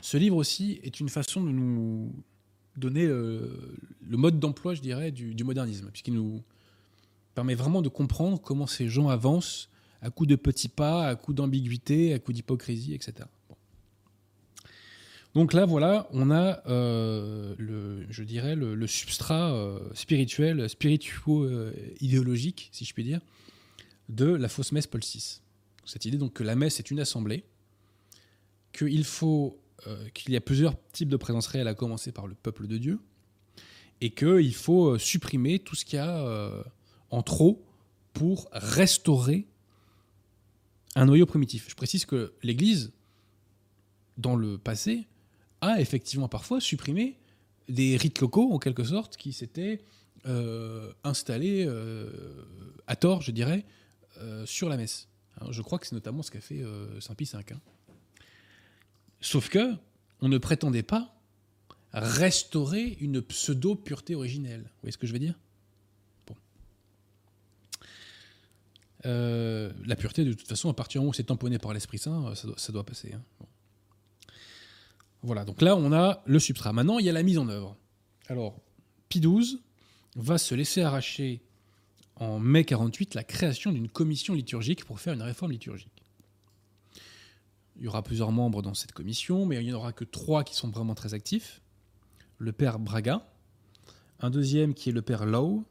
[0.00, 2.12] Ce livre aussi est une façon de nous
[2.76, 6.42] donner euh, le mode d'emploi, je dirais, du, modernisme, puisqu'il nous
[7.36, 9.68] permet vraiment de comprendre comment ces gens avancent
[10.00, 13.28] à coup de petits pas, à coup d'ambiguïté, à coup d'hypocrisie, etc.
[15.34, 22.86] Donc là, voilà, on a, euh, le, je dirais, le, substrat euh, spirituel, spirituo-idéologique, si
[22.86, 23.20] je puis dire,
[24.08, 25.42] de la fausse messe Paul VI.
[25.84, 27.44] Cette idée donc que la messe est une assemblée,
[28.72, 32.34] qu'il faut euh, qu'il y a plusieurs types de présence réelle, à commencer par le
[32.34, 32.98] peuple de Dieu,
[34.00, 36.64] et qu'il faut supprimer tout ce qu'il y a
[37.10, 37.64] en trop
[38.12, 39.46] pour restaurer
[40.94, 41.68] un noyau primitif.
[41.68, 42.92] Je précise que l'Église,
[44.16, 45.06] dans le passé,
[45.60, 47.18] a effectivement parfois supprimé
[47.68, 49.82] des rites locaux, en quelque sorte, qui s'étaient
[51.04, 51.68] installés
[52.86, 53.64] à tort, je dirais,
[54.44, 55.08] sur la messe.
[55.50, 56.62] je crois que c'est notamment ce qu'a fait
[57.00, 57.38] Saint Pie V.
[57.52, 57.60] Hein.
[59.20, 59.74] Sauf que
[60.20, 61.14] on ne prétendait pas
[61.92, 64.62] restaurer une pseudo-pureté originelle.
[64.62, 65.38] Vous voyez ce que je veux dire?
[69.06, 71.98] Euh, la pureté, de toute façon, à partir du moment où c'est tamponné par l'Esprit
[71.98, 73.12] Saint, ça doit, passer.
[73.12, 73.22] Hein.
[75.22, 76.72] Voilà, donc là, on a le substrat.
[76.72, 77.76] Maintenant, il y a la mise en œuvre.
[78.28, 78.60] Alors,
[79.08, 79.60] Pie XII
[80.16, 81.40] va se laisser arracher
[82.16, 85.90] en mai 48 la création d'une commission liturgique pour faire une réforme liturgique.
[87.76, 90.42] Il y aura plusieurs membres dans cette commission, mais il n'y en aura que trois
[90.42, 91.60] qui sont vraiment très actifs.
[92.38, 93.26] Le père Braga,
[94.20, 95.64] un deuxième qui est le père Lowe,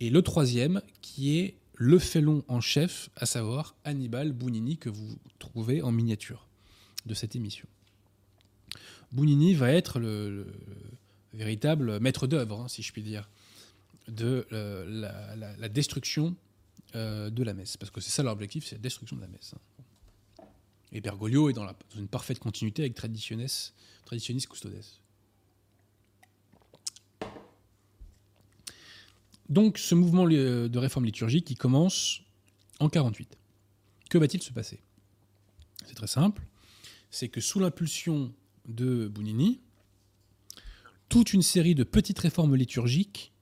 [0.00, 5.18] et le troisième qui est le félon en chef, à savoir Hannibal Bounini, que vous
[5.38, 6.46] trouvez en miniature
[7.06, 7.66] de cette émission.
[9.12, 10.46] Bounini va être le,
[11.34, 13.28] véritable maître d'œuvre, hein, si je puis dire,
[14.08, 16.36] de euh, la, destruction
[16.94, 17.76] euh, de la messe.
[17.76, 19.54] Parce que c'est ça leur objectif, c'est la destruction de la messe.
[19.54, 20.44] Hein.
[20.92, 23.72] Et Bergoglio est dans, une parfaite continuité avec Traditionis,
[24.04, 24.84] Traditionis Custodes.
[29.48, 32.22] Donc ce mouvement de réforme liturgique qui commence
[32.80, 33.36] en 48.
[34.08, 34.80] Que va-t-il se passer?
[35.86, 36.42] C'est très simple.
[37.10, 38.32] C'est que sous l'impulsion
[38.66, 39.60] de Bounini,
[41.08, 43.32] toute une série de petites réformes liturgiques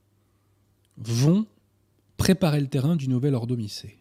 [0.96, 1.46] vont
[2.16, 3.98] préparer le terrain du nouvel ordomicée.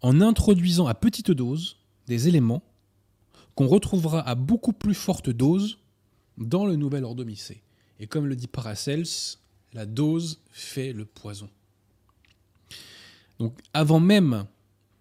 [0.00, 2.62] En introduisant à petite dose des éléments
[3.54, 5.78] qu'on retrouvera à beaucoup plus forte dose
[6.38, 7.62] dans le nouvel ordomicée.
[8.00, 9.06] Et comme le dit Paracels,
[9.72, 11.48] la dose fait le poison.
[13.38, 14.46] Donc avant même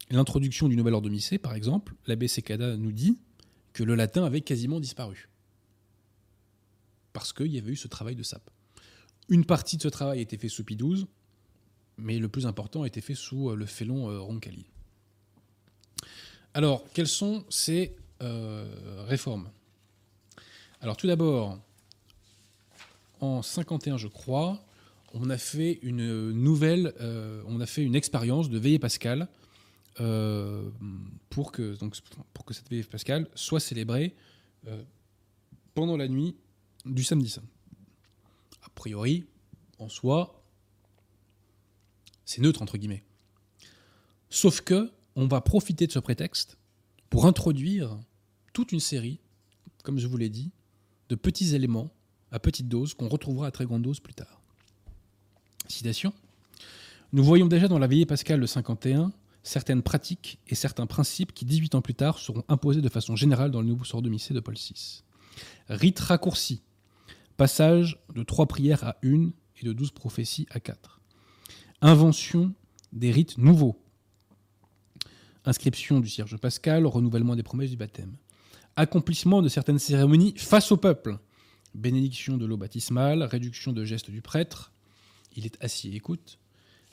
[0.10, 3.18] l'introduction du nouvel ordomicée, par exemple, l'abbé Secada nous dit
[3.74, 5.30] que le latin avait quasiment disparu.
[7.14, 8.50] Parce qu'il y avait eu ce travail de sape.
[9.30, 11.08] Une partie de ce travail a été fait sous Pie XII,
[11.98, 14.66] mais le plus important a été fait sous euh, le félon euh, Roncalli.
[16.54, 19.50] Alors, quelles sont ces euh, réformes?
[20.82, 21.60] Alors, tout d'abord,
[23.22, 24.66] en 51, je crois,
[25.14, 26.94] on a fait une nouvelle,
[27.48, 29.30] on a fait une expérience de veillée pascale
[31.30, 31.96] pour, que, donc,
[32.34, 34.16] pour que cette veillée pascale soit célébrée
[35.74, 36.36] pendant la nuit
[36.86, 37.44] du samedi saint.
[38.64, 39.26] A priori,
[39.80, 40.44] en soi,
[42.26, 43.04] c'est neutre entre guillemets.
[44.30, 46.58] Sauf que on va profiter de ce prétexte
[47.10, 48.00] pour introduire
[48.54, 49.20] toute une série,
[49.84, 50.52] comme je vous l'ai dit,
[51.10, 51.94] de petits éléments
[52.32, 54.42] à petite dose qu'on retrouvera à très grande dose plus tard.
[55.68, 56.14] Citation.
[57.14, 59.12] Nous voyons déjà dans la veillée pascale de 51
[59.44, 63.52] certaines pratiques et certains principes qui, 18 ans plus tard, seront imposés de façon générale
[63.52, 65.04] dans le nouveau sort de de Paul VI.
[65.70, 66.62] Rite raccourci,
[67.38, 71.00] Passage de trois prières à une et de douze prophéties à quatre.
[71.82, 72.54] Invention
[72.94, 73.82] des rites nouveaux.
[75.46, 78.16] Inscription du cierge pascal, renouvellement des promesses du baptême.
[78.76, 81.18] Accomplissement de certaines cérémonies face au peuple.
[81.74, 84.72] Bénédiction de l'eau baptismale, réduction de gestes du prêtre.
[85.36, 86.38] Il est assis et écoute.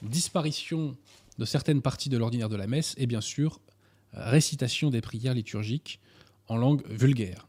[0.03, 0.97] Disparition
[1.39, 3.61] de certaines parties de l'ordinaire de la messe et bien sûr
[4.13, 6.01] récitation des prières liturgiques
[6.49, 7.47] en langue vulgaire.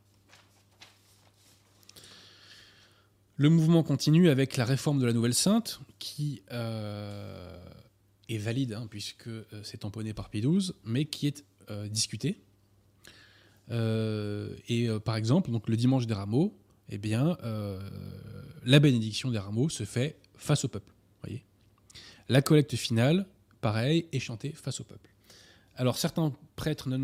[3.37, 7.57] Le mouvement continue avec la réforme de la Nouvelle Sainte, qui euh,
[8.27, 12.41] est valide, hein, puisque euh, c'est tamponné par Pie XII, mais qui est euh, discutée.
[13.71, 16.53] et par exemple, donc, le dimanche des rameaux,
[16.89, 17.37] eh bien,
[18.63, 20.93] la bénédiction des rameaux se fait face au peuple.
[22.31, 23.25] La collecte finale,
[23.59, 25.09] pareil, est chantée face au peuple.
[25.75, 26.99] Alors certains prêtres non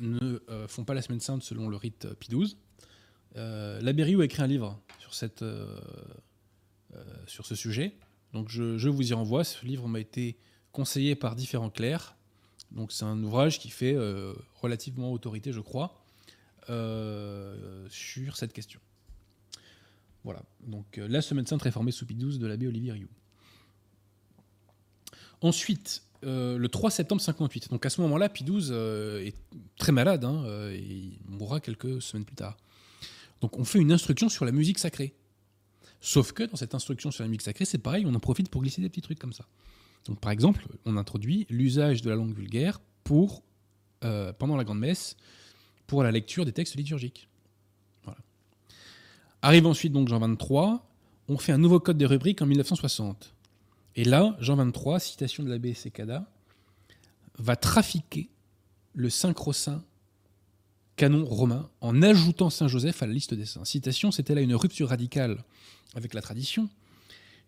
[0.00, 2.56] ne font pas la semaine sainte selon le rite Pie XII,
[3.36, 5.78] euh, a écrit un livre sur, cette, euh,
[6.94, 7.94] euh, ce sujet.
[8.32, 9.44] Donc je, vous y renvoie.
[9.44, 10.38] Ce livre m'a été
[10.72, 12.16] conseillé par différents clercs.
[12.70, 15.94] Donc c'est un ouvrage qui fait euh, relativement autorité, je crois,
[16.68, 18.80] sur cette question.
[20.24, 20.42] Voilà.
[20.66, 23.08] Donc la semaine sainte réformée sous Pie de l'abbé Olivier Rioux.
[25.40, 27.70] Ensuite, le 3 septembre 58.
[27.70, 29.36] Donc à ce moment-là, Pie XII est
[29.78, 32.56] très malade hein, et il mourra quelques semaines plus tard.
[33.40, 35.14] Donc on fait une instruction sur la musique sacrée.
[36.00, 38.62] Sauf que dans cette instruction sur la musique sacrée, c'est pareil, on en profite pour
[38.62, 39.46] glisser des petits trucs comme ça.
[40.06, 43.42] Donc par exemple, on introduit l'usage de la langue vulgaire pour,
[44.04, 45.16] euh, pendant la grande messe
[45.88, 47.28] pour la lecture des textes liturgiques.
[49.42, 50.84] Arrive ensuite donc Jean 23,
[51.28, 53.34] on fait un nouveau code des rubriques en 1960.
[53.96, 56.30] Et là, Jean 23, citation de l'abbé Secada,
[57.38, 58.28] va trafiquer
[58.94, 59.82] le synchro-saint
[60.96, 63.64] canon romain en ajoutant Saint Joseph à la liste des saints.
[63.64, 65.44] Citation, c'était là une rupture radicale
[65.94, 66.68] avec la tradition,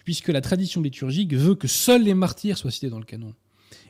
[0.04, 3.34] puisque la tradition liturgique veut que seuls les martyrs soient cités dans le canon.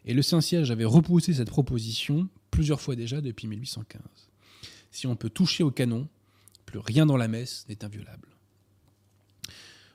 [0.07, 4.01] Et le Saint-Siège avait repoussé cette proposition plusieurs fois déjà depuis 1815.
[4.91, 6.09] Si on peut toucher au canon,
[6.67, 8.29] plus rien dans la messe n'est inviolable.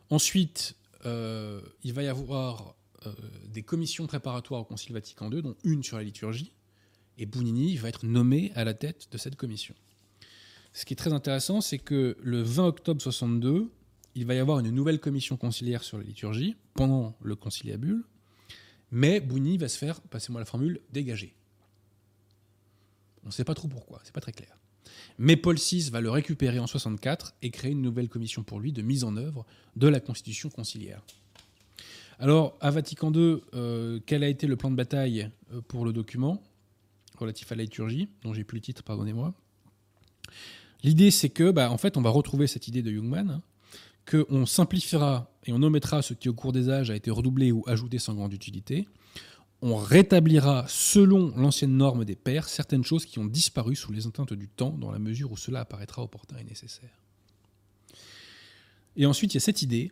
[0.09, 3.13] Ensuite, euh, il va y avoir euh,
[3.47, 6.53] des commissions préparatoires au Concile Vatican II, dont une sur la liturgie,
[7.17, 9.75] et Bounini va être nommé à la tête de cette commission.
[10.73, 13.71] Ce qui est très intéressant, c'est que le 20 octobre 62,
[14.15, 18.03] il va y avoir une nouvelle commission conciliaire sur la liturgie pendant le conciliabule,
[18.91, 21.35] mais Bouni va se faire, passez-moi la formule, dégager.
[23.23, 24.57] On ne sait pas trop pourquoi, c'est pas très clair.
[25.17, 28.71] Mais Paul VI va le récupérer en 64 et créer une nouvelle commission pour lui
[28.71, 29.45] de mise en œuvre
[29.75, 31.01] de la constitution conciliaire.
[32.19, 35.91] Alors, à Vatican II, euh, quel a été le plan de bataille euh, pour le
[35.91, 36.41] document
[37.17, 39.33] relatif à la liturgie, dont j'ai plus le titre, pardonnez-moi?
[40.83, 43.41] L'idée, c'est que, bah, en fait, on va retrouver cette idée de Jungmann, hein,
[44.09, 47.63] qu'on simplifiera et on omettra ce qui, au cours des âges, a été redoublé ou
[47.67, 48.87] ajouté sans grande utilité.
[49.61, 54.33] On rétablira, selon l'ancienne norme des pères, certaines choses qui ont disparu sous les atteintes
[54.33, 57.01] du temps, dans la mesure où cela apparaîtra opportun et nécessaire.
[58.95, 59.91] Et ensuite, il y a cette idée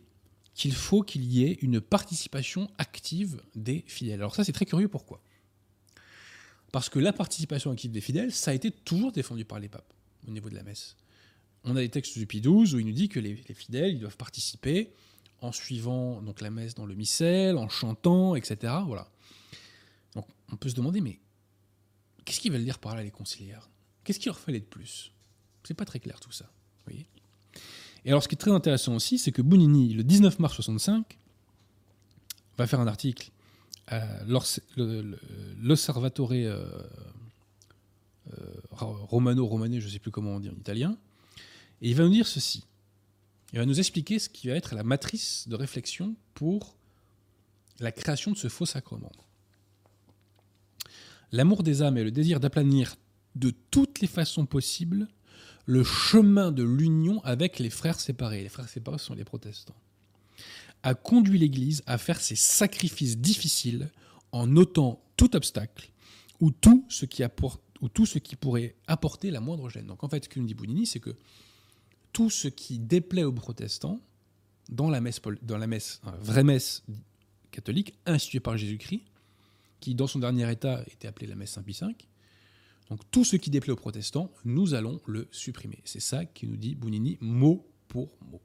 [0.54, 4.20] qu'il faut qu'il y ait une participation active des fidèles.
[4.20, 5.20] Alors ça, c'est très curieux, pourquoi?
[6.70, 9.92] Parce que la participation active des fidèles, ça a été toujours défendu par les papes
[10.26, 10.96] au niveau de la messe.
[11.64, 13.98] On a des textes du Pie XII où il nous dit que les, fidèles ils
[13.98, 14.90] doivent participer
[15.40, 18.72] en suivant donc la messe dans le missel, en chantant, etc.
[18.86, 19.08] Voilà.
[20.14, 21.20] Donc on peut se demander, mais
[22.24, 23.70] qu'est-ce qu'ils veulent dire par là les conciliaires?
[24.04, 25.12] Qu'est-ce qu'il leur fallait de plus?
[25.64, 26.50] C'est pas très clair tout ça.
[28.04, 31.18] Et alors, ce qui est très intéressant aussi, c'est que Bounini, le 19 mars 65,
[32.58, 33.30] va faire un article
[33.86, 34.06] à
[35.58, 36.66] l'Osservatore euh,
[38.32, 40.96] euh, Romano-Romanais, je ne sais plus comment on dit en italien,
[41.82, 42.64] et il va nous dire ceci.
[43.52, 46.76] Il va nous expliquer ce qui va être la matrice de réflexion pour
[47.80, 49.12] la création de ce faux sacrement.
[51.32, 52.96] L'amour des âmes et le désir d'aplanir
[53.34, 55.08] de toutes les façons possibles
[55.66, 58.42] le chemin de l'union avec les frères séparés.
[58.42, 59.76] Les frères séparés sont les protestants.
[60.82, 63.90] A conduit l'Église à faire ces sacrifices difficiles
[64.32, 65.90] en ôtant tout obstacle
[66.40, 67.22] ou tout ce qui,
[67.80, 69.86] ou tout ce qui pourrait apporter la moindre gêne.
[69.86, 71.16] Donc en fait, ce que nous dit Bounini, c'est que
[72.12, 74.00] tout ce qui déplaît aux protestants,
[74.68, 76.84] dans la messe, dans la messe, vraie messe
[77.50, 79.02] catholique, instituée par Jésus-Christ,
[79.84, 81.88] qui dans son dernier état était appelée la messe Saint-Pie V,
[82.88, 85.78] donc tout ce qui déplaît aux protestants, nous allons le supprimer.
[85.84, 88.40] C'est ça qui nous dit Bounini mot pour mot.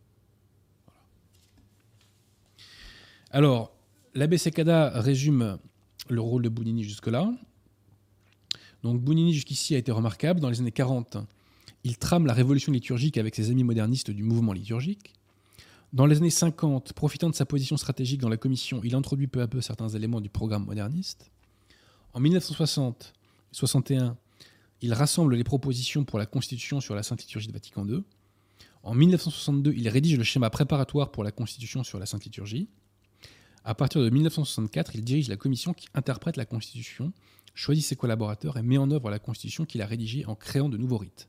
[3.32, 3.72] Alors,
[4.16, 5.60] l'abbé Secada résume
[6.10, 7.34] le rôle de Bounini jusque-là.
[8.84, 10.42] Donc Bounini jusqu'ici a été remarquable.
[10.42, 11.18] Dans les années 40,
[11.86, 15.14] il trame la révolution liturgique avec ses amis modernistes du mouvement liturgique.
[15.92, 19.42] Dans les années 50, profitant de sa position stratégique dans la commission, il introduit peu
[19.42, 21.32] à peu certains éléments du programme moderniste.
[22.14, 23.14] En 1960,
[23.52, 24.16] 61,
[24.82, 28.04] il rassemble les propositions pour la Constitution sur la Sainte Liturgie de Vatican II.
[28.84, 32.68] En 1962, il rédige le schéma préparatoire pour la Constitution sur la Sainte Liturgie.
[33.64, 37.14] À partir de 1964, il dirige la commission qui interprète la Constitution,
[37.56, 40.78] choisit ses collaborateurs et met en œuvre la Constitution qu'il a rédigée en créant de
[40.78, 41.28] nouveaux rites.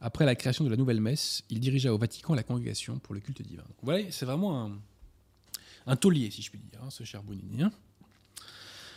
[0.00, 3.20] Après la création de la nouvelle messe, il dirigea au Vatican la congrégation pour le
[3.20, 3.62] culte divin.
[3.62, 4.70] Donc, voilà, c'est vraiment
[5.86, 7.62] un, taulier, si je puis dire, hein, ce cher Bonini.
[7.62, 7.72] Hein.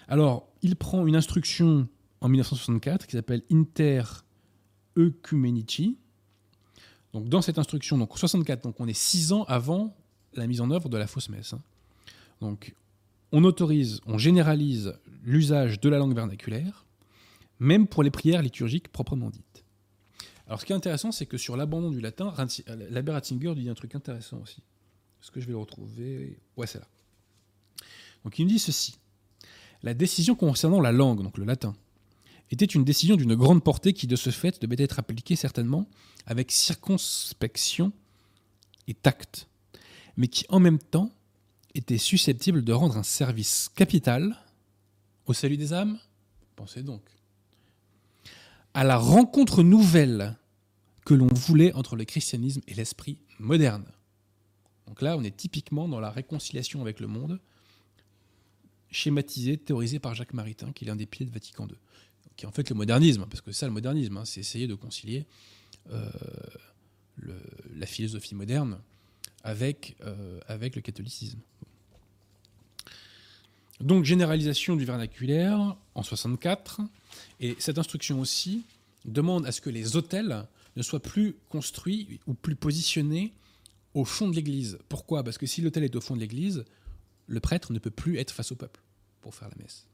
[0.07, 1.87] Alors, il prend une instruction
[2.21, 4.03] en 1964 qui s'appelle Inter
[4.97, 5.97] Ecumenici.
[7.13, 9.95] Donc dans cette instruction, donc 64, donc on est six ans avant
[10.33, 11.53] la mise en œuvre de la fausse messe.
[11.53, 11.61] Hein.
[12.41, 12.75] Donc
[13.31, 14.93] on autorise, on généralise
[15.23, 16.85] l'usage de la langue vernaculaire,
[17.59, 19.43] même pour les prières liturgiques proprement dites.
[20.49, 22.33] Alors ce qui est intéressant, c'est que sur l'abandon du latin,
[22.89, 24.63] l'abbé Ratzinger dit un truc intéressant aussi.
[25.21, 26.87] Est-ce que je vais le retrouver Ouais, c'est là.
[28.23, 28.97] Donc il nous dit ceci.
[29.83, 31.75] La décision concernant la langue, donc le latin,
[32.49, 35.87] était une décision d'une grande portée qui, de ce fait, devait être appliquée certainement
[36.25, 37.93] avec circonspection
[38.87, 39.47] et tact,
[40.17, 41.11] mais qui en même temps
[41.75, 44.35] était susceptible de rendre un service capital
[45.27, 45.99] au salut des âmes
[46.55, 47.03] Pensez donc.
[48.74, 50.38] À la rencontre nouvelle
[51.05, 53.86] que l'on voulait entre le christianisme et l'esprit moderne.
[54.88, 57.39] Donc là, on est typiquement dans la réconciliation avec le monde,
[58.91, 61.76] schématisée, théorisée par Jacques Maritain, qui est l'un des piliers de Vatican II
[62.39, 64.74] qui est en fait le modernisme, parce que ça, le modernisme, hein, c'est essayer de
[64.74, 65.26] concilier
[65.91, 66.09] euh,
[67.76, 68.80] la philosophie moderne
[69.43, 71.39] avec, euh, avec le catholicisme.
[73.82, 76.80] Donc, généralisation du vernaculaire en 64,
[77.39, 78.64] et cette instruction aussi
[79.05, 80.45] demande à ce que les hôtels
[80.76, 83.34] ne soient plus construits ou plus positionnés
[83.93, 84.78] au fond de l'église.
[84.88, 85.24] Pourquoi?
[85.24, 86.66] Parce que si l'hôtel est au fond de l'église,
[87.28, 88.82] le prêtre ne peut plus être face au peuple
[89.22, 89.86] pour faire la messe.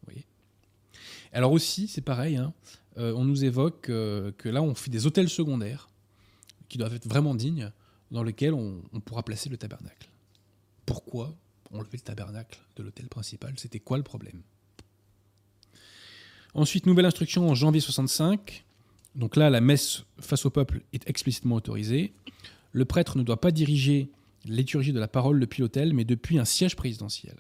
[1.34, 2.54] Alors aussi, c'est pareil, hein,
[2.98, 5.90] euh, on nous évoque euh, que là, on fait des hôtels secondaires
[6.70, 7.72] qui doivent être vraiment dignes,
[8.12, 10.10] dans lesquels on, pourra placer le tabernacle.
[10.86, 11.36] Pourquoi
[11.72, 13.54] enlever le tabernacle de l'hôtel principal?
[13.58, 14.42] C'était quoi le problème?
[16.56, 18.66] Ensuite, nouvelle instruction en janvier 65.
[19.14, 22.14] Donc là, la messe face au peuple est explicitement autorisée.
[22.72, 24.10] Le prêtre ne doit pas diriger
[24.46, 27.36] la liturgie de la parole depuis l'autel, mais depuis un siège présidentiel.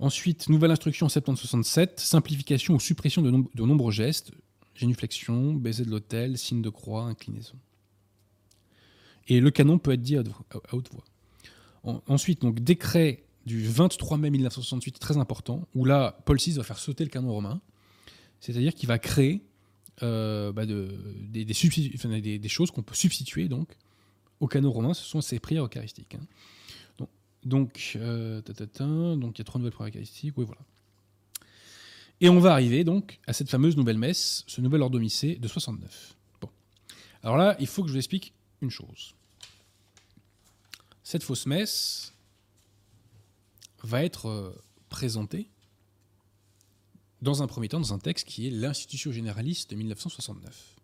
[0.00, 4.32] Ensuite, nouvelle instruction en 767, simplification ou suppression de, de nombreux gestes,
[4.74, 7.54] génuflexion, baiser de l'autel, signe de croix, inclinaison.
[9.28, 10.22] Et le canon peut être dit à,
[10.72, 12.02] haute voix.
[12.08, 16.78] ensuite, donc décret du 23 mai 1968, très important, où là, Paul VI va faire
[16.78, 17.60] sauter le canon romain,
[18.40, 19.42] c'est-à-dire qu'il va créer
[20.02, 23.76] euh, bah, des, choses qu'on peut substituer donc
[24.40, 26.16] au canon romain, ce sont ces prières eucharistiques.
[26.16, 27.06] Hein.
[27.44, 30.60] Donc, euh, donc il y a trois nouvelles prières eucharistiques, oui voilà.
[32.20, 35.48] Et on va arriver donc à cette fameuse nouvelle messe, ce nouvel ordre domicé de
[35.48, 36.16] 69.
[36.40, 36.48] Bon.
[37.22, 39.14] Alors là, il faut que je vous explique une chose.
[41.02, 42.11] Cette fausse messe
[43.82, 44.52] va être euh,
[44.88, 45.48] présentée
[47.20, 50.76] dans un premier temps dans un texte qui est l'Institution généraliste de 1969.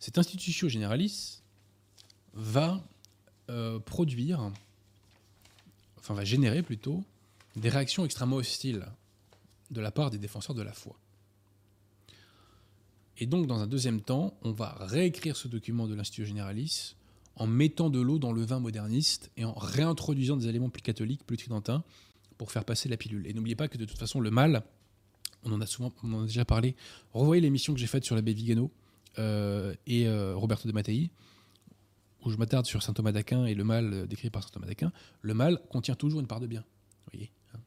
[0.00, 1.42] Cette Institution généraliste
[2.34, 2.84] va
[3.50, 4.50] euh, produire,
[5.98, 7.04] enfin va générer plutôt,
[7.54, 8.84] des réactions extrêmement hostiles
[9.70, 10.96] de la part des défenseurs de la foi.
[13.18, 16.96] Et donc, dans un deuxième temps, on va réécrire ce document de l'Institut Généraliste
[17.36, 21.24] en mettant de l'eau dans le vin moderniste et en réintroduisant des éléments plus catholiques,
[21.26, 21.82] plus tridentins,
[22.38, 23.26] pour faire passer la pilule.
[23.26, 24.64] Et n'oubliez pas que de toute façon, le mal,
[25.44, 26.76] on en a souvent on en a déjà parlé.
[27.12, 28.70] Revoyez l'émission que j'ai faite sur l'abbé Vigano
[29.18, 31.10] euh, et euh, Roberto de Mattei,
[32.24, 34.66] où je m'attarde sur saint Thomas d'Aquin et le mal euh, décrit par saint Thomas
[34.66, 34.92] d'Aquin.
[35.20, 36.64] Le mal contient toujours une part de bien.
[37.14, 37.58] Hein.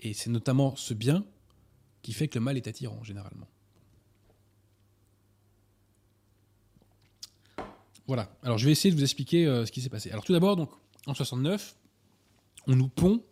[0.00, 1.24] et c'est notamment ce bien
[2.02, 3.48] qui fait que le mal est attirant, généralement.
[8.12, 8.28] Voilà.
[8.42, 10.10] Alors je vais essayer de vous expliquer euh, ce qui s'est passé.
[10.10, 10.68] Alors tout d'abord, donc
[11.06, 11.74] en 69,
[12.66, 13.24] on nous pond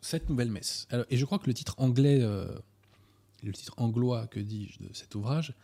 [0.00, 0.88] cette nouvelle messe.
[1.10, 2.44] et je crois que le titre anglais, euh,
[3.44, 5.54] le titre anglois, que dis-je, de cet ouvrage,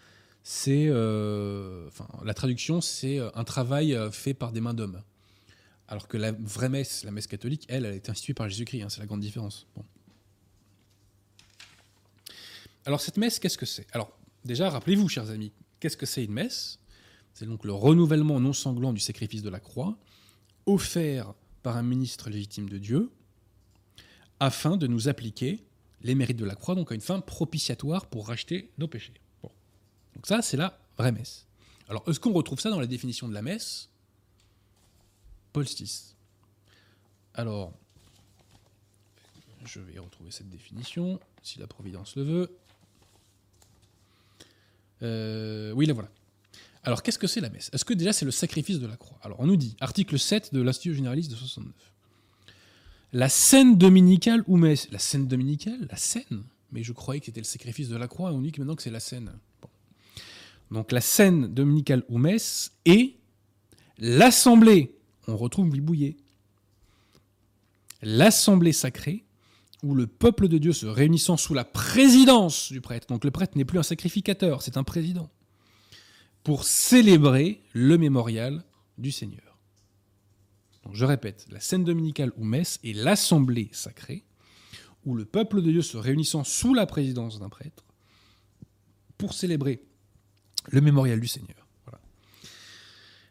[0.44, 5.02] c'est, euh, enfin, la traduction, c'est un travail fait par des mains d'hommes.
[5.88, 8.82] Alors que la vraie messe, la messe catholique, elle, elle a instituée par Jésus-Christ.
[8.82, 9.66] Hein, c'est la grande différence.
[12.86, 13.88] Alors cette messe, qu'est-ce que c'est?
[13.90, 16.79] Alors déjà, rappelez-vous, chers amis, qu'est-ce que c'est une messe?
[17.34, 19.96] C'est donc le renouvellement non sanglant du sacrifice de la croix,
[20.66, 23.10] offert par un ministre légitime de Dieu,
[24.40, 25.64] afin de nous appliquer
[26.02, 29.14] les mérites de la croix, donc à une fin propitiatoire pour racheter nos péchés.
[30.14, 31.46] Donc ça, c'est la vraie messe.
[31.88, 33.88] Alors, est-ce qu'on retrouve ça dans la définition de la messe?
[35.52, 36.14] Paul VI.
[37.34, 37.72] Alors,
[39.64, 42.58] je vais retrouver cette définition, si la Providence le veut.
[45.02, 46.10] Euh, oui, la voilà.
[46.84, 47.70] Alors, qu'est-ce que c'est la messe?
[47.72, 49.18] Est-ce que déjà c'est le sacrifice de la croix?
[49.22, 51.72] Alors, on nous dit, article 7 de l'Institut généraliste de 69.
[53.12, 54.90] La scène dominicale ou messe?
[54.90, 58.30] La scène dominicale La scène Mais je croyais que c'était le sacrifice de la croix
[58.30, 59.30] et on dit que maintenant que c'est la scène.
[60.70, 63.16] Donc, la scène dominicale ou messe et
[63.98, 64.94] l'assemblée.
[65.26, 66.16] On retrouve Bouillet.
[68.02, 69.24] L'assemblée sacrée
[69.82, 73.06] où le peuple de Dieu se réunissant sous la présidence du prêtre.
[73.08, 75.30] Donc le prêtre n'est plus un sacrificateur, c'est un président
[76.42, 78.64] pour célébrer le mémorial
[78.98, 79.58] du Seigneur.
[80.92, 84.24] je répète, la scène dominicale ou messe est l'assemblée sacrée,
[85.04, 87.84] où le peuple de Dieu se réunissant sous la présidence d'un prêtre
[89.18, 89.82] pour célébrer
[90.68, 91.66] le mémorial du Seigneur.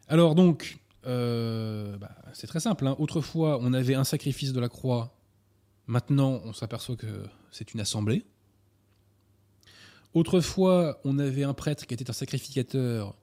[0.08, 2.86] Alors donc, euh, bah, c'est très simple.
[2.86, 2.96] Hein.
[2.98, 5.16] Autrefois, on avait un sacrifice de la croix.
[5.86, 8.24] Maintenant, on s'aperçoit que c'est une assemblée.
[10.12, 13.14] Autrefois, on avait un prêtre qui était un sacrificateur.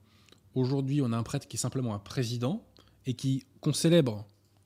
[0.55, 2.63] Aujourd'hui, on a un prêtre qui est simplement un président
[3.05, 4.25] et qui qu'on célèbre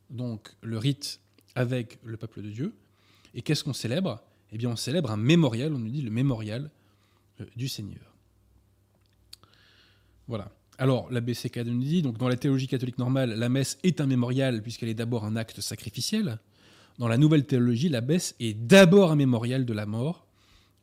[0.09, 1.19] donc le rite
[1.55, 2.75] avec le peuple de Dieu.
[3.33, 4.21] Et qu'est-ce qu'on célèbre?
[4.51, 5.73] Eh bien, on célèbre un mémorial.
[5.73, 6.69] On nous dit le mémorial
[7.39, 8.13] euh, du Seigneur.
[10.27, 10.51] Voilà.
[10.77, 14.07] Alors, la BCK nous dit, donc dans la théologie catholique normale, la messe est un
[14.07, 16.39] mémorial puisqu'elle est d'abord un acte sacrificiel.
[16.97, 20.27] Dans la nouvelle théologie, la messe est d'abord un mémorial de la mort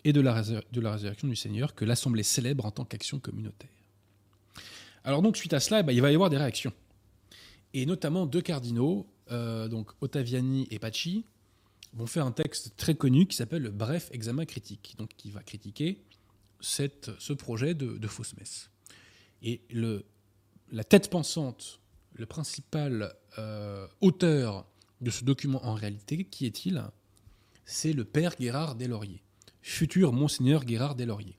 [0.05, 3.71] et de la, résurrection du Seigneur que l'Assemblée célèbre en tant qu'action communautaire.
[5.05, 6.73] Alors donc, suite à cela, bah, il va y avoir des réactions.
[7.75, 9.69] Et notamment deux cardinaux, euh,
[10.01, 11.25] Ottaviani et Paci,
[11.95, 15.43] vont faire un texte très connu qui s'appelle le Bref examen critique, donc qui va
[15.43, 16.03] critiquer
[16.61, 18.71] ce projet de, fausse messe.
[19.43, 19.61] Et
[20.71, 21.81] la tête pensante,
[22.15, 24.67] le principal euh, auteur
[25.01, 26.83] de ce document en réalité, qui est-il?
[27.65, 29.23] C'est le père Gérard Deslauriers
[29.69, 31.39] futur monseigneur Gérard Deslauriers,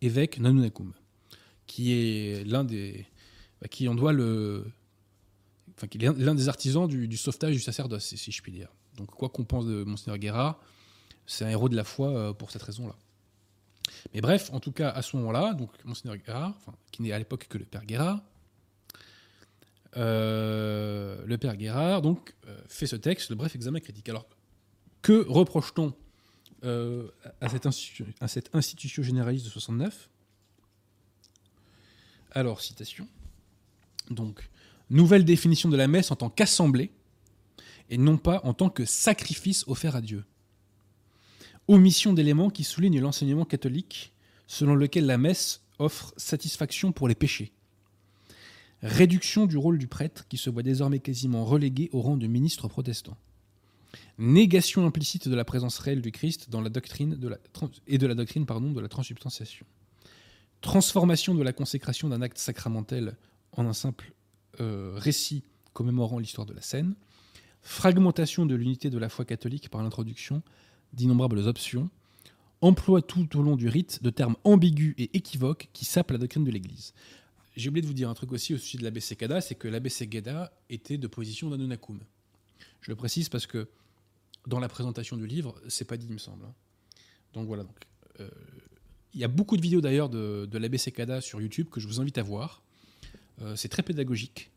[0.00, 0.92] évêque Nanunakum,
[1.66, 3.06] qui est l'un des,
[3.60, 4.64] bah, qui en doit le,
[5.74, 8.68] enfin, l'un des artisans du, sauvetage du sacerdoce, si je puis dire.
[8.96, 10.60] Donc quoi qu'on pense de monseigneur Guérard,
[11.26, 12.94] c'est un héros de la foi euh, pour cette raison-là.
[14.14, 16.54] Mais bref, en tout cas, à ce moment-là, donc Monseigneur Guérard,
[16.92, 18.22] qui n'est à l'époque que le père Guérard,
[19.96, 24.08] euh, le père Guérard donc euh, fait ce texte, le bref examen critique.
[24.08, 24.26] Alors,
[25.02, 25.94] que reproche-t-on
[26.64, 27.08] euh,
[27.40, 30.08] à, cette institution, à cette institution généraliste de 69
[32.32, 33.06] Alors, citation.
[34.10, 34.48] Donc,
[34.90, 36.90] nouvelle définition de la messe en tant qu'assemblée
[37.90, 40.24] et non pas en tant que sacrifice offert à Dieu.
[41.68, 44.12] Omission d'éléments qui soulignent l'enseignement catholique
[44.46, 47.52] selon lequel la messe offre satisfaction pour les péchés.
[48.82, 52.68] Réduction du rôle du prêtre qui se voit désormais quasiment relégué au rang de ministre
[52.68, 53.16] protestant.
[54.18, 57.18] Négation implicite de la présence réelle du Christ dans la doctrine
[57.86, 59.66] et de la doctrine pardon, de la transsubstantiation.
[60.62, 63.16] Transformation de la consécration d'un acte sacramentel
[63.52, 64.12] en un simple
[64.60, 65.44] euh, récit
[65.74, 66.94] commémorant l'histoire de la scène.
[67.60, 70.42] Fragmentation de l'unité de la foi catholique par l'introduction
[70.92, 71.90] d'innombrables options.
[72.62, 76.44] Emploi tout au long du rite de termes ambigus et équivoques qui sapent la doctrine
[76.44, 76.94] de l'Église.
[77.54, 79.68] J'ai oublié de vous dire un truc aussi au sujet de l'abbé Sekada, c'est que
[79.68, 82.00] l'abbé Sekada était de position d'Anunakum.
[82.80, 83.68] Je le précise parce que
[84.46, 86.44] dans la présentation du livre, c'est pas dit, il me semble.
[86.44, 86.54] hein.
[87.34, 87.64] Donc voilà.
[87.64, 87.76] Donc,
[88.20, 88.28] euh,
[89.14, 92.00] il y a beaucoup de vidéos d'ailleurs de, l'abbé Sekada sur YouTube que je vous
[92.00, 92.62] invite à voir.
[93.42, 94.50] Euh, c'est très pédagogique.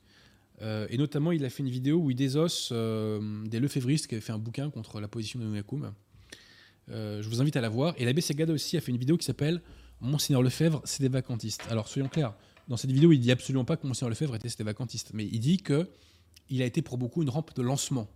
[0.62, 4.22] Euh, et notamment, il a fait une vidéo où il désosse des lefévristes qui avaient
[4.22, 5.46] fait un bouquin contre la position de.
[6.92, 7.94] Euh, je vous invite à la voir.
[7.98, 9.62] Et l'abbé Segada aussi a fait une vidéo qui s'appelle
[10.02, 11.64] Monseigneur Lefebvre, c'est des vacantistes.
[11.70, 12.34] Alors soyons clairs,
[12.68, 15.40] dans cette vidéo, il dit absolument pas que Monseigneur Lefebvre était des vacantistes, mais il
[15.40, 15.90] dit que
[16.50, 18.08] il a été pour beaucoup une rampe de lancement.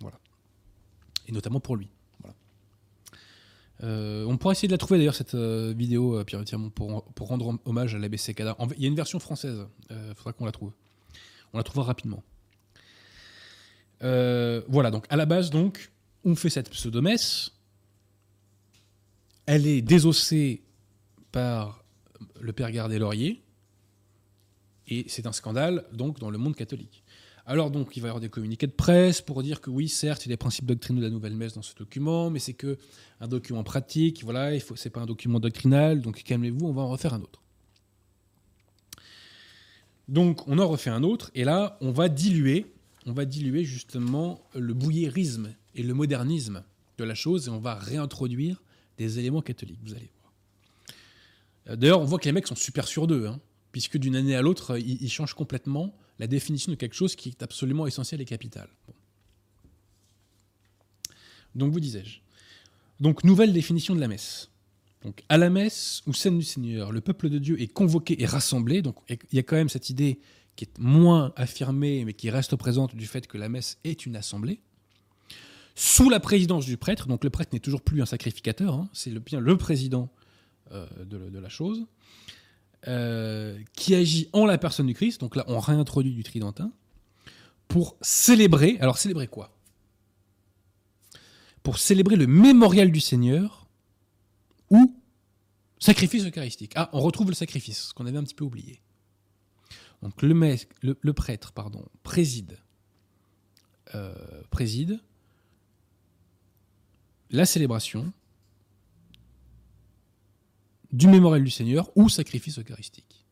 [0.00, 0.20] Voilà.
[1.28, 1.88] Et notamment pour lui.
[2.20, 2.34] Voilà.
[3.84, 6.42] Euh, on pourra essayer de la trouver d'ailleurs, cette euh, vidéo, euh, Pierre
[6.74, 8.56] pour, pour rendre hommage à Sekada.
[8.58, 10.72] En- Il y a une version française, il faudra qu'on la trouve.
[11.52, 12.22] On la trouvera rapidement.
[14.00, 15.90] Voilà, donc à la base, donc,
[16.24, 17.52] on fait cette pseudomesse.
[19.46, 20.62] Elle est désossée
[21.32, 21.84] par
[22.40, 23.42] le père Gardet-Laurier.
[24.88, 27.02] Et c'est un scandale, donc, dans le monde catholique.
[27.50, 30.26] Alors, donc, il va y avoir des communiqués de presse pour dire que oui, certes,
[30.26, 32.52] il y a des principes doctrinaux de la nouvelle messe dans ce document, mais c'est
[32.52, 32.76] que
[33.22, 36.90] un document pratique, voilà, il c'est pas un document doctrinal, donc calmez-vous, on va en
[36.90, 37.40] refaire un autre.
[40.08, 42.66] Donc, on en refait un autre, et là, on va diluer,
[43.06, 46.62] on va diluer justement le bouillérisme et le modernisme
[46.98, 48.62] de la chose, et on va réintroduire
[48.98, 50.32] des éléments catholiques, vous allez voir.
[51.70, 53.40] Euh, D'ailleurs, on voit que les mecs sont super sûrs d'eux, hein,
[53.72, 57.42] puisque d'une année à l'autre, ils changent complètement la définition de quelque chose qui est
[57.42, 58.68] absolument essentiel et capital.
[61.54, 62.18] Donc, vous disais-je.
[63.00, 64.50] Donc, nouvelle définition de la messe.
[65.02, 68.26] Donc, à la messe ou scène du Seigneur, le peuple de Dieu est convoqué et
[68.26, 68.82] rassemblé.
[68.82, 70.18] Donc, il y a quand même cette idée
[70.56, 74.16] qui est moins affirmée, mais qui reste présente du fait que la messe est une
[74.16, 74.60] assemblée.
[75.76, 79.16] Sous la présidence du prêtre, donc le prêtre n'est toujours plus un sacrificateur, hein, c'est
[79.20, 80.10] bien le président
[80.72, 81.86] euh, de la chose,
[82.86, 85.20] euh, qui agit en la personne du Christ.
[85.20, 86.72] Donc là, on réintroduit du tridentin
[87.66, 88.78] pour célébrer.
[88.80, 89.56] Alors, célébrer quoi?
[91.62, 93.68] Pour célébrer le mémorial du Seigneur
[94.70, 94.96] ou
[95.78, 96.72] sacrifice eucharistique.
[96.76, 98.80] Ah, on retrouve le sacrifice, ce qu'on avait un petit peu oublié.
[100.02, 100.62] Donc le,
[101.00, 102.58] le prêtre pardon, préside,
[103.94, 104.14] euh,
[104.50, 105.00] préside
[107.30, 108.12] la célébration
[110.92, 113.24] du mémorial du Seigneur ou sacrifice eucharistique.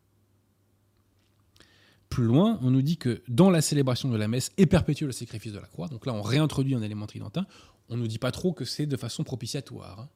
[2.08, 5.12] Plus loin, on nous dit que dans la célébration de la messe est perpétué le
[5.12, 5.88] sacrifice de la croix.
[5.88, 7.46] Donc là, on réintroduit un élément tridentin.
[7.88, 10.00] On ne nous dit pas trop que c'est de façon propitiatoire.
[10.00, 10.08] hein.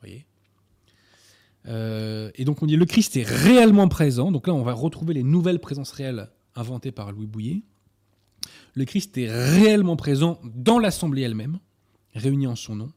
[0.00, 0.26] Voyez?
[1.66, 4.32] Euh, Et donc on dit le Christ est réellement présent.
[4.32, 7.62] Donc là, on va retrouver les nouvelles présences réelles inventées par Louis Bouillet.
[8.74, 11.58] Le Christ est réellement présent dans l'assemblée elle-même,
[12.14, 12.92] réunie en son nom,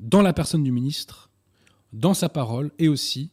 [0.00, 1.27] dans la personne du ministre,
[1.92, 3.30] dans sa parole et aussi,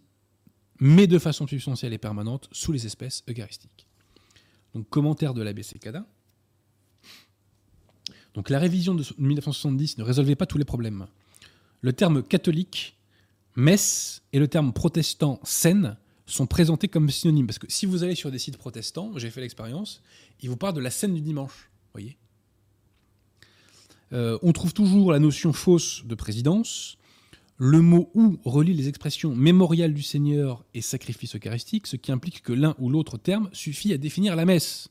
[0.80, 3.88] mais de façon substantielle et permanente, sous les espèces eucharistiques.
[4.74, 6.06] Donc commentaire de l'abbé Secada.
[8.34, 11.08] Donc la révision de 1970 ne résolvait pas tous les problèmes.
[11.82, 12.98] Le terme catholique,
[13.56, 17.48] messe, et le terme protestant, scène, sont présentés comme synonymes.
[17.48, 20.02] Parce que si vous allez sur des sites protestants, j'ai fait l'expérience,
[20.42, 21.70] ils vous parlent de la scène du dimanche.
[21.94, 22.18] voyez
[24.12, 26.98] Euh, On trouve toujours la notion fausse de présidence.
[27.58, 32.42] Le mot ou relie les expressions mémorial du Seigneur et sacrifice eucharistique, ce qui implique
[32.42, 34.90] que l'un ou l'autre terme suffit à définir la messe.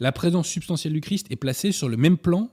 [0.00, 2.50] La présence substantielle du Christ est placée sur le même plan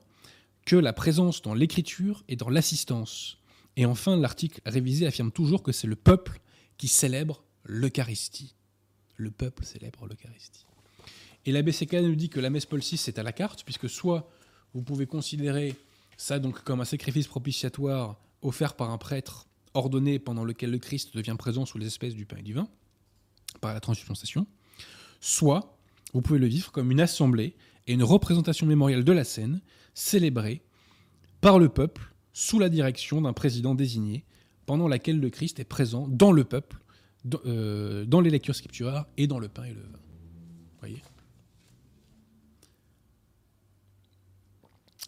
[0.66, 3.38] que la présence dans l'écriture et dans l'assistance.
[3.78, 6.42] Et enfin, l'article révisé affirme toujours que c'est le peuple
[6.78, 8.56] qui célèbre l'Eucharistie.
[9.16, 10.66] Le peuple célèbre l'Eucharistie.
[11.46, 13.88] Et l'abbé Sekada nous dit que la messe Paul VI, c'est à la carte, puisque
[13.88, 14.30] soit
[14.74, 15.76] vous pouvez considérer
[16.18, 21.16] Ça, donc, comme un sacrifice propitiatoire offert par un prêtre ordonné pendant lequel le Christ
[21.16, 22.68] devient présent sous les espèces du pain et du vin,
[23.62, 24.48] par la transubstantiation.
[25.20, 25.78] Soit,
[26.14, 27.56] vous pouvez le vivre comme une assemblée
[27.88, 29.62] et une représentation mémorielle de la scène,
[29.94, 30.62] célébrée
[31.42, 34.26] par le peuple sous la direction d'un président désigné,
[34.66, 36.78] pendant laquelle le Christ est présent dans le peuple,
[37.24, 40.00] dans, euh, les lectures scripturaires et dans le pain et le vin.
[40.80, 41.02] Voyez?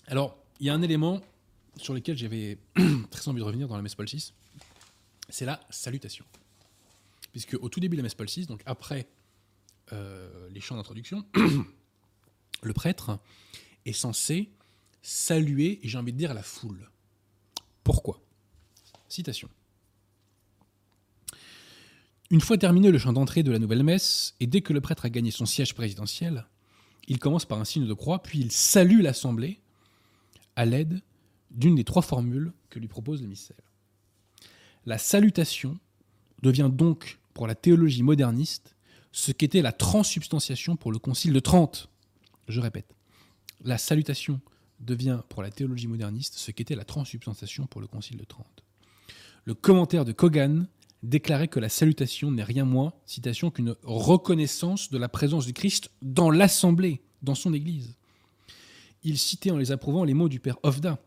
[0.07, 1.21] Alors, il y a un élément
[1.77, 2.57] sur lequel j'avais
[3.11, 4.33] très envie de revenir dans la messe Paul VI,
[5.29, 6.25] c'est la salutation.
[7.31, 9.07] Puisque au tout début de la messe Paul VI, donc après
[9.93, 11.25] euh, les chants d'introduction,
[12.61, 13.19] le prêtre
[13.85, 14.49] est censé
[15.01, 16.89] saluer, et j'ai envie de dire, la foule.
[17.83, 18.19] Pourquoi?
[19.07, 19.49] Citation.
[22.29, 25.05] Une fois terminé le chant d'entrée de la nouvelle messe, et dès que le prêtre
[25.05, 26.45] a gagné son siège présidentiel,
[27.07, 29.61] il commence par un signe de croix, puis il salue l'assemblée
[30.57, 31.01] à l'aide
[31.57, 33.57] d'une des trois formules que lui propose le missel.
[34.85, 35.77] La salutation
[36.41, 38.75] devient donc, pour la théologie moderniste,
[39.11, 41.89] ce qu'était la transsubstantiation pour le Concile de Trente.
[42.47, 42.95] Je répète,
[43.63, 44.39] la salutation
[44.79, 48.63] devient, pour la théologie moderniste, ce qu'était la transsubstantiation pour le Concile de Trente.
[49.45, 50.67] Le commentaire de Kogan
[51.03, 55.89] déclarait que la salutation n'est rien moins, citation, qu'une reconnaissance de la présence du Christ
[56.01, 57.95] dans l'assemblée, dans son Église.
[59.03, 60.99] Il citait en les approuvant les mots du père Ofda.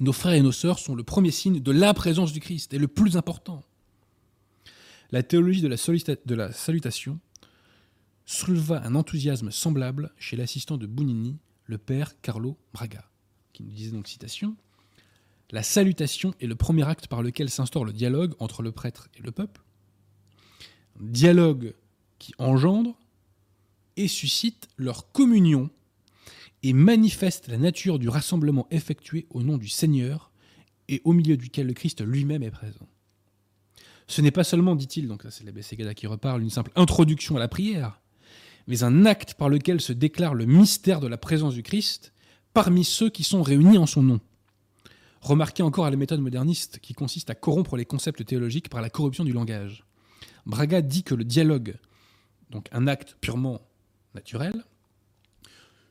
[0.00, 2.78] Nos frères et nos sœurs sont le premier signe de la présence du Christ, et
[2.78, 3.62] le plus important.
[5.10, 7.18] La théologie de la, salutation
[8.24, 13.04] souleva un enthousiasme semblable chez l'assistant de Bounini, le père Carlo Braga,
[13.52, 14.56] qui nous disait donc citation
[15.50, 19.22] La salutation est le premier acte par lequel s'instaure le dialogue entre le prêtre et
[19.22, 19.60] le peuple.
[21.00, 21.74] Dialogue
[22.18, 22.96] qui engendre
[23.96, 25.70] et suscite leur communion
[26.62, 30.30] et manifeste la nature du rassemblement effectué au nom du Seigneur
[30.88, 32.88] et au milieu duquel le Christ lui-même est présent.
[34.06, 35.62] Ce n'est pas seulement, dit-il, donc c'est l'Abbé
[35.94, 38.00] qui reparle, une simple introduction à la prière,
[38.66, 42.12] mais un acte par lequel se déclare le mystère de la présence du Christ
[42.52, 44.20] parmi ceux qui sont réunis en son nom.
[45.20, 48.90] Remarquez encore à la méthode moderniste qui consiste à corrompre les concepts théologiques par la
[48.90, 49.84] corruption du langage.
[50.46, 51.76] Braga dit que le dialogue,
[52.50, 53.60] donc un acte purement
[54.14, 54.64] naturel,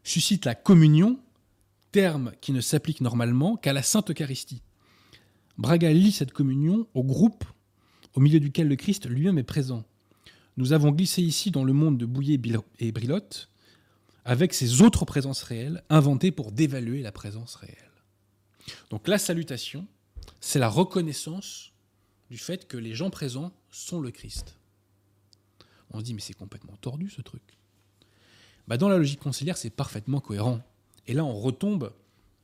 [0.09, 1.19] suscite la communion,
[1.91, 4.61] terme qui ne s'applique normalement qu'à la Sainte Eucharistie.
[5.57, 7.45] Braga lie cette communion au groupe
[8.15, 9.85] au milieu duquel le Christ lui-même est présent.
[10.57, 12.39] Nous avons glissé ici dans le monde de Bouillet
[12.79, 13.49] et Brilotte
[14.25, 17.75] avec ces autres présences réelles inventées pour dévaluer la présence réelle.
[18.89, 19.87] Donc la salutation,
[20.41, 21.71] c'est la reconnaissance
[22.29, 24.57] du fait que les gens présents sont le Christ.
[25.91, 27.58] On se dit mais c'est complètement tordu ce truc.
[28.69, 30.61] Bah, dans la logique conciliaire, c'est parfaitement cohérent.
[31.07, 31.91] Et là, on retombe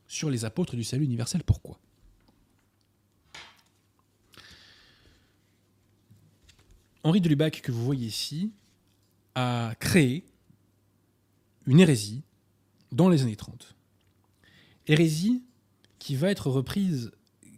[0.08, 1.44] sur les apôtres du salut universel.
[1.44, 1.80] Pourquoi?
[7.04, 8.52] Henri de Lubac, que vous voyez ici,
[9.36, 10.26] a créé
[11.68, 12.24] une hérésie
[12.92, 13.76] dans les années 30.
[14.88, 15.44] Hérésie
[16.00, 17.12] qui va être reprise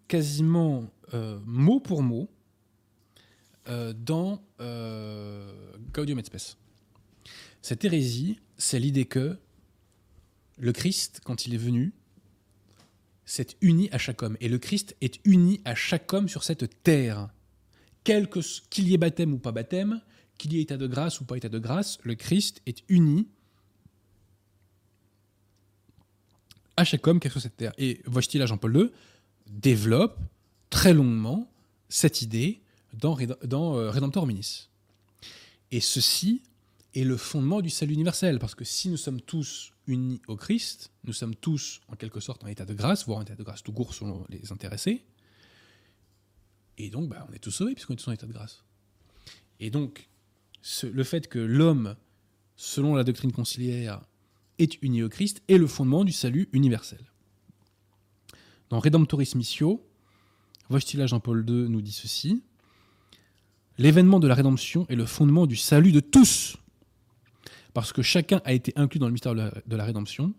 [0.10, 2.30] quasiment euh, mot pour mot
[3.70, 5.54] euh, dans euh,
[5.94, 6.58] Gaudium et Spes.
[7.68, 9.38] Cette hérésie c'est l'idée que
[10.58, 11.92] le Christ, quand il est venu,
[13.26, 14.38] s'est uni à chaque homme.
[14.40, 17.28] Et le Christ est uni à chaque homme sur cette terre.
[18.06, 20.00] Qu'il y ait baptême ou pas baptême,
[20.38, 23.28] qu'il y ait état de grâce ou pas état de grâce, le Christ est uni
[26.78, 27.74] à chaque homme est sur cette terre.
[27.78, 28.92] Et Wojtyla Jean-Paul II
[29.46, 30.18] développe
[30.70, 31.52] très longuement
[31.90, 32.62] cette idée
[32.94, 34.70] dans, dans euh, Redemptor Hominis.
[35.72, 36.44] Et ceci
[36.98, 38.40] est le fondement du salut universel.
[38.40, 42.44] Parce que si nous sommes tous unis au Christ, nous sommes tous en quelque sorte
[42.44, 45.06] en état de grâce, voire en état de grâce tout court selon les intéressés.
[46.78, 48.64] Et donc, bah, on est tous sauvés puisqu'on est tous en état de grâce.
[49.60, 50.10] Et donc,
[50.84, 51.96] le fait que l'homme,
[52.56, 54.02] selon la doctrine conciliaire,
[54.58, 57.12] est uni au Christ est le fondement du salut universel.
[58.70, 59.86] Dans Redemptoris Missio,
[60.70, 62.44] Wojtyla Jean-Paul II nous dit ceci
[63.78, 66.58] L'événement de la rédemption est le fondement du salut de tous
[67.78, 70.34] parce que chacun a été inclus dans le mystère de la, rédemption,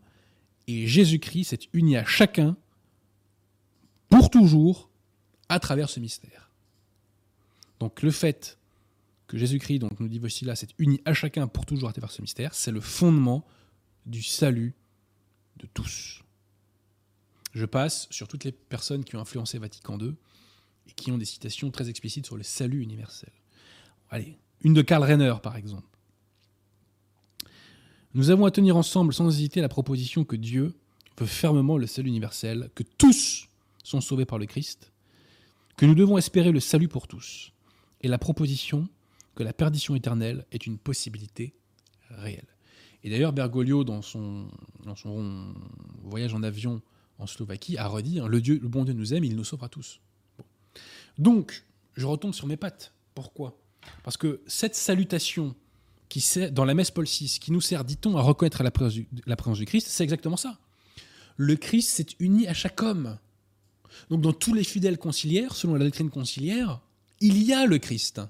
[0.67, 2.57] et Jésus-Christ s'est uni à chacun
[4.09, 4.91] pour toujours
[5.49, 6.51] à travers ce mystère.
[7.79, 8.59] Donc le fait
[9.29, 12.11] que Jésus-Christ, donc nous dit voici là, s'est uni à chacun pour toujours à travers
[12.11, 13.47] ce mystère, c'est le fondement
[14.05, 14.75] du salut
[15.59, 16.25] de tous.
[17.55, 20.17] Je passe sur toutes les personnes qui ont influencé Vatican II
[20.89, 23.31] et qui ont des citations très explicites sur le salut universel.
[24.11, 25.98] Allez, une de Karl Renner par exemple.
[28.15, 30.75] Nous avons à tenir ensemble sans hésiter la proposition que Dieu,
[31.19, 33.49] veut fermement le salut universel, que tous
[33.83, 34.93] sont sauvés par le Christ,
[35.77, 37.53] que nous devons espérer le salut pour tous,
[38.01, 38.89] et la proposition
[39.35, 41.55] que la perdition éternelle est une possibilité
[42.11, 42.47] réelle.
[43.05, 44.49] Et d'ailleurs, Bergoglio, dans son,
[46.03, 46.83] voyage en avion
[47.19, 50.01] en Slovaquie, a redit hein, le, le bon Dieu nous aime, il nous sauvera tous.
[51.19, 52.93] Donc, je retombe sur mes pattes.
[53.15, 53.59] Pourquoi?
[54.03, 55.55] Parce que cette salutation
[56.09, 58.95] qui sert, dans la messe Paul VI, qui nous sert, dit-on, à reconnaître la présence,
[59.59, 60.59] du, Christ, c'est exactement ça.
[61.37, 63.19] Le Christ s'est uni à chaque homme.
[64.11, 66.81] Donc, dans tous les fidèles conciliaires, selon la doctrine conciliaire,
[67.21, 68.21] il y a le Christ.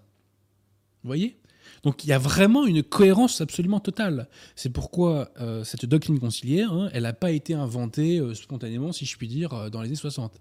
[1.03, 1.39] Vous voyez?
[1.83, 4.29] Donc il y a vraiment une cohérence absolument totale.
[4.57, 9.07] C'est pourquoi euh, cette doctrine conciliaire, hein, elle n'a pas été inventée euh, spontanément, si
[9.07, 10.41] je puis dire, euh, dans les années 60.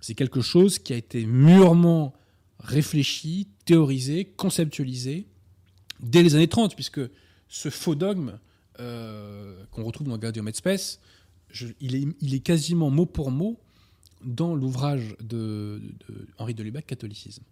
[0.00, 2.14] C'est quelque chose qui a été mûrement
[2.58, 5.26] réfléchi, théorisé, conceptualisé
[6.10, 7.00] dès les années 30, puisque
[7.48, 8.38] ce faux dogme
[8.78, 11.00] qu'on retrouve dans Gaudium et Spes,
[11.80, 13.58] il, est, il, est, quasiment mot pour mot
[14.22, 17.44] dans l'ouvrage de, de, Henri de Lubac, Catholicisme.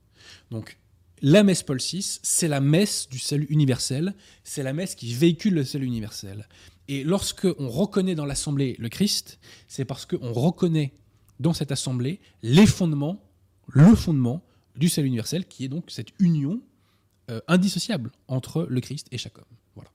[0.50, 0.78] Donc
[1.22, 5.54] la messe Paul VI, c'est la messe du salut universel, c'est la messe qui véhicule
[5.54, 6.48] le salut universel.
[6.88, 9.38] Et lorsque on reconnaît dans l'assemblée le Christ,
[9.68, 10.92] c'est parce qu'on reconnaît
[11.40, 13.22] dans cette assemblée les fondements,
[13.68, 14.44] le fondement
[14.76, 16.60] du salut universel, qui est donc cette union
[17.30, 19.44] euh, indissociable entre le Christ et chaque homme.
[19.74, 19.90] Voilà.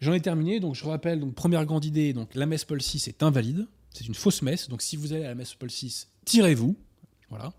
[0.00, 3.02] J'en ai terminé, donc je rappelle, donc première grande idée, donc la messe Paul VI
[3.06, 6.06] est invalide, c'est une fausse messe, donc si vous allez à la messe Paul VI,
[6.24, 6.76] tirez-vous,
[7.30, 7.52] voilà.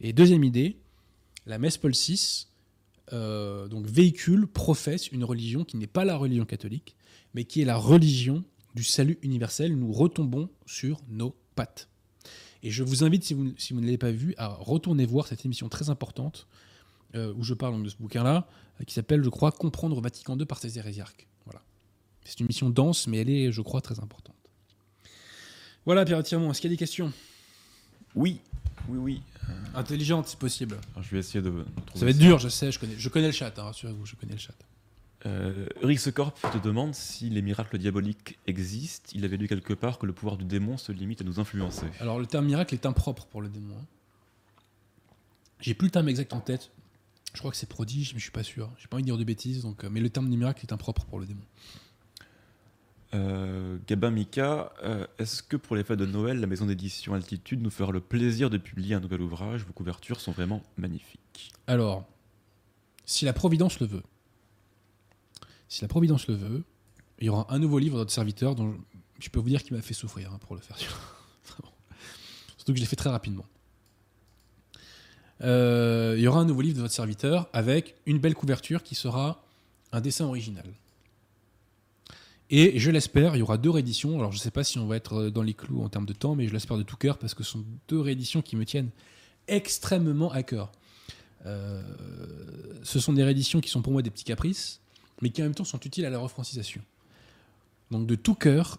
[0.00, 0.78] Et deuxième idée,
[1.46, 2.46] la messe Paul VI
[3.12, 6.96] euh, donc véhicule, professe une religion qui n'est pas la religion catholique,
[7.34, 9.76] mais qui est la religion du salut universel.
[9.76, 11.88] Nous retombons sur nos pattes.
[12.62, 15.26] Et je vous invite, si vous, si vous ne l'avez pas vu, à retourner voir
[15.26, 16.46] cette émission très importante
[17.14, 18.46] euh, où je parle de ce bouquin-là,
[18.80, 21.26] euh, qui s'appelle, je crois, Comprendre Vatican II par ses hérésiarques.
[21.44, 21.60] Voilà.
[22.24, 24.36] C'est une mission dense, mais elle est, je crois, très importante.
[25.86, 27.12] Voilà, Pierre Tirmont, est-ce qu'il y a des questions?
[28.14, 28.40] Oui,
[28.88, 29.22] oui, oui.
[29.74, 30.76] Intelligente, si possible.
[30.92, 31.64] Alors, je vais essayer de.
[31.94, 34.14] Ça va être dur, je sais, je connais, je connais le chat, hein, rassurez-vous, je
[34.16, 34.54] connais le chat.
[35.26, 35.66] Euh,
[36.14, 39.10] Corp te demande si les miracles diaboliques existent.
[39.14, 41.86] Il avait lu quelque part que le pouvoir du démon se limite à nous influencer.
[42.00, 43.74] Alors le terme miracle est impropre pour le démon.
[43.78, 43.84] Hein.
[45.60, 46.70] J'ai plus le terme exact en tête.
[47.32, 48.70] Je crois que c'est prodige, mais je suis pas sûr.
[48.78, 49.84] J'ai pas envie de dire de bêtises, donc.
[49.84, 51.42] Euh, mais le terme du miracle est impropre pour le démon.
[53.12, 57.60] Euh, Gabin Mika, euh, est-ce que pour les fêtes de Noël, la maison d'édition Altitude
[57.60, 59.64] nous fera le plaisir de publier un nouvel ouvrage?
[59.64, 61.52] Vos couvertures sont vraiment magnifiques.
[61.66, 62.06] Alors,
[63.04, 64.02] si la Providence le veut,
[65.68, 66.64] si la Providence le veut,
[67.18, 68.76] il y aura un nouveau livre de notre serviteur dont
[69.18, 70.76] je peux vous dire qu'il m'a fait souffrir hein, pour le faire.
[72.56, 73.44] Surtout que je l'ai fait très rapidement.
[75.42, 78.94] Euh, il y aura un nouveau livre de votre serviteur avec une belle couverture qui
[78.94, 79.42] sera
[79.92, 80.66] un dessin original.
[82.50, 84.18] Et je l'espère, il y aura deux rééditions.
[84.18, 86.12] Alors je ne sais pas si on va être dans les clous en termes de
[86.12, 88.64] temps, mais je l'espère de tout cœur parce que ce sont deux rééditions qui me
[88.64, 88.90] tiennent
[89.46, 90.72] extrêmement à cœur.
[91.46, 91.80] Euh,
[92.82, 94.80] ce sont des rééditions qui sont pour moi des petits caprices,
[95.22, 96.82] mais qui en même temps sont utiles à la refrancisation.
[97.90, 98.78] Donc de tout cœur,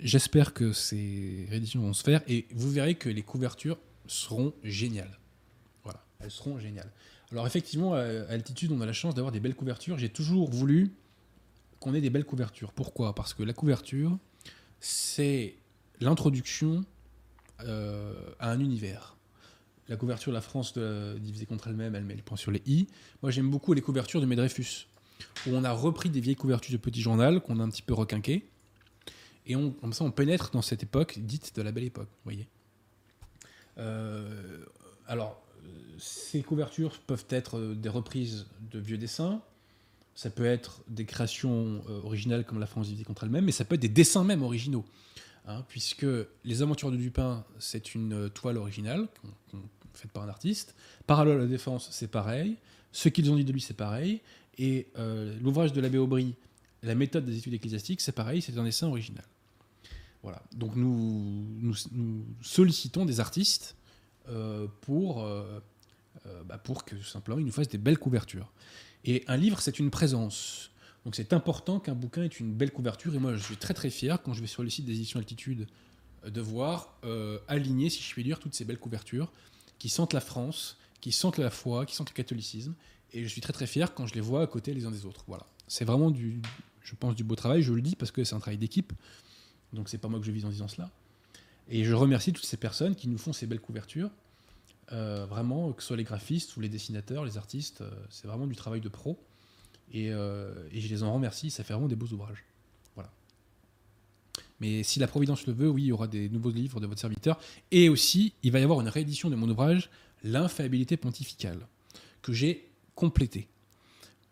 [0.00, 5.18] j'espère que ces rééditions vont se faire et vous verrez que les couvertures seront géniales.
[6.22, 6.90] Elles seront géniales.
[7.30, 9.98] Alors effectivement, à altitude, on a la chance d'avoir des belles couvertures.
[9.98, 10.92] J'ai toujours voulu
[11.80, 12.72] qu'on ait des belles couvertures.
[12.72, 13.14] Pourquoi?
[13.14, 14.16] Parce que la couverture,
[14.80, 15.56] c'est
[16.00, 16.84] l'introduction
[17.64, 19.16] euh, à un univers.
[19.88, 22.62] La couverture de la France de, divisée contre elle-même, elle met le point sur les
[22.66, 22.86] i.
[23.22, 24.86] Moi, j'aime beaucoup les couvertures de Medrefus,
[25.46, 27.94] où on a repris des vieilles couvertures de Petit Journal qu'on a un petit peu
[27.94, 28.46] requinquées.
[29.46, 32.08] Et comme ça, on pénètre dans cette époque dite de la belle époque.
[32.24, 32.48] voyez
[33.78, 34.64] euh,
[35.08, 35.42] Alors,
[35.98, 39.42] ces couvertures peuvent être des reprises de vieux dessins,
[40.14, 43.64] ça peut être des créations euh, originales comme La France divisée contre elle-même, mais ça
[43.64, 44.84] peut être des dessins même originaux.
[45.46, 46.06] Hein, puisque
[46.44, 49.08] Les Aventures de Dupin, c'est une euh, toile originale
[49.94, 50.74] faite par un artiste.
[51.06, 52.56] Parallèle à la Défense, c'est pareil.
[52.92, 54.20] Ce qu'ils ont dit de lui, c'est pareil.
[54.58, 56.34] Et euh, l'ouvrage de l'abbé Aubry,
[56.82, 59.24] La méthode des études ecclésiastiques, c'est pareil, c'est un dessin original.
[60.22, 60.42] Voilà.
[60.52, 61.74] Donc nous,
[62.42, 63.76] sollicitons des artistes
[64.80, 65.26] pour,
[66.44, 68.52] bah pour que simplement ils nous fassent des belles couvertures.
[69.04, 70.70] Et un livre, c'est une présence.
[71.04, 73.14] Donc c'est important qu'un bouquin ait une belle couverture.
[73.14, 75.18] Et moi, je suis très très fier quand je vais sur le site des éditions
[75.18, 75.66] Altitude
[76.24, 79.32] euh, de voir euh, aligner, si je puis dire, toutes ces belles couvertures
[79.78, 82.74] qui sentent la France, qui sentent la foi, qui sentent le catholicisme.
[83.12, 85.04] Et je suis très très fier quand je les vois à côté les uns des
[85.04, 85.24] autres.
[85.26, 85.46] Voilà.
[85.66, 86.40] C'est vraiment du,
[86.82, 87.62] je pense, du beau travail.
[87.62, 88.92] Je le dis parce que c'est un travail d'équipe.
[89.72, 90.90] Donc c'est pas moi que je vise en disant cela.
[91.68, 94.10] Et je remercie toutes ces personnes qui nous font ces belles couvertures.
[94.92, 98.46] Euh, vraiment, que ce soit les graphistes ou les dessinateurs, les artistes, euh, c'est vraiment
[98.46, 99.18] du travail de pro.
[99.94, 102.44] Euh, et, je les en remercie, ça fait vraiment des beaux ouvrages.
[102.94, 103.10] Voilà.
[104.60, 107.00] Mais si la Providence le veut, oui, il y aura des nouveaux livres de votre
[107.00, 107.38] serviteur.
[107.70, 109.90] Et aussi, il va y avoir une réédition de mon ouvrage,
[110.24, 111.66] L'infaillibilité pontificale,
[112.22, 113.48] que j'ai complété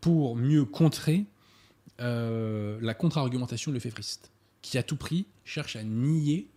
[0.01, 1.27] pour mieux contrer
[2.01, 4.31] euh, la contre-argumentation lefévriste,
[4.63, 6.49] qui à tout prix cherche à nier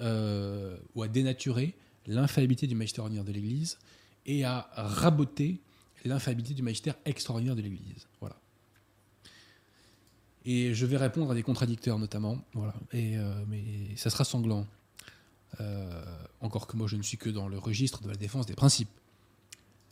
[0.00, 1.74] euh, ou à dénaturer
[2.06, 3.78] l'infaillibilité du magistère ordinaire de l'Église
[4.26, 5.60] et à raboter
[6.04, 8.06] l'infaillibilité du magistère extraordinaire de l'Église.
[8.20, 8.36] Voilà.
[10.44, 12.38] Et je vais répondre à des contradicteurs notamment.
[12.54, 12.74] Voilà.
[12.92, 13.62] Et, euh, mais
[13.96, 14.66] ça sera sanglant.
[15.60, 16.02] Euh,
[16.40, 18.88] encore que moi je ne suis que dans le registre de la défense des principes.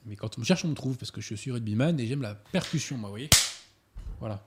[0.06, 2.22] Mais quand on me cherche, on me trouve parce que je suis rugbyman et j'aime
[2.22, 3.30] la percussion, moi, vous voyez
[4.18, 4.42] Voilà.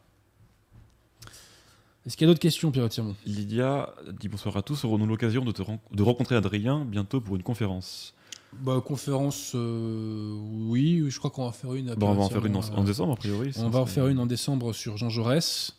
[2.05, 4.83] Est-ce qu'il y a d'autres questions, Pierre Tirmont Lydia dit bonsoir à tous.
[4.83, 8.13] Aurons-nous l'occasion de, te ren- de rencontrer Adrien bientôt pour une conférence?
[8.61, 10.37] Bah, Conférence, euh,
[10.67, 11.95] oui, je crois qu'on va en faire une.
[11.95, 13.51] Bon, on va en faire une en, euh, en décembre, a priori.
[13.57, 15.71] On va en faire une en décembre sur Jean Jaurès,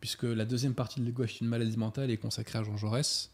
[0.00, 3.30] puisque la deuxième partie de gauche une maladie mentale est consacrée à Jean Jaurès.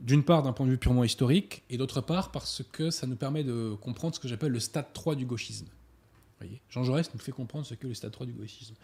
[0.00, 3.16] D'une part, d'un point de vue purement historique, et d'autre part, parce que ça nous
[3.16, 5.66] permet de comprendre ce que j'appelle le stade 3 du gauchisme.
[5.66, 6.60] Vous voyez?
[6.68, 8.74] Jean Jaurès nous fait comprendre ce qu'est le stade 3 du gauchisme.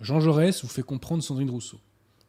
[0.00, 1.78] Jean Jaurès vous fait comprendre Sandrine Rousseau,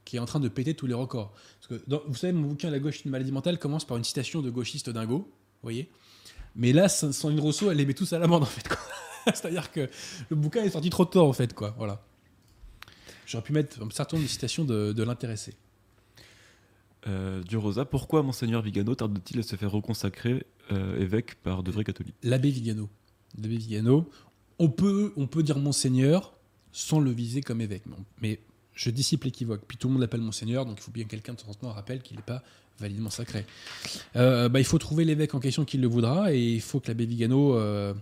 [0.06, 1.34] qui est en train de péter tous les records.
[1.60, 4.04] Parce que dans- vous savez, mon bouquin La gauche une maladie mentale commence par une
[4.04, 5.28] citation de gauchiste dingo, vous
[5.64, 5.90] voyez
[6.56, 8.68] Mais là, Sandrine Rousseau, elle les met tous à l'amende, en fait.
[9.26, 9.90] C'est-à-dire que
[10.30, 11.74] le bouquin est sorti trop tôt, en fait, quoi.
[11.78, 12.02] Voilà.
[13.26, 15.56] J'aurais pu mettre un certain nombre de citations de, de l'intéressé.
[17.08, 21.72] Euh, du Rosa, pourquoi Monseigneur Vigano tarde-t-il à se faire reconsacrer euh, évêque par de
[21.72, 22.16] vrais catholiques?
[22.24, 22.90] L'abbé Vigano.
[23.42, 24.10] L'abbé Vigano.
[24.58, 26.34] On peut, on peut dire Monseigneur
[26.72, 27.84] sans le viser comme évêque.
[28.22, 28.40] Mais
[28.76, 29.64] je dissipe l'équivoque.
[29.68, 31.54] Puis tout le monde l'appelle Monseigneur, donc il faut bien que quelqu'un de temps en
[31.54, 32.44] temps rappelle qu'il n'est pas
[32.80, 33.46] validement sacré.
[34.18, 36.88] Euh, bah, il faut trouver l'évêque en question qui le voudra, et il faut que
[36.90, 37.94] l'abbé Vigano euh,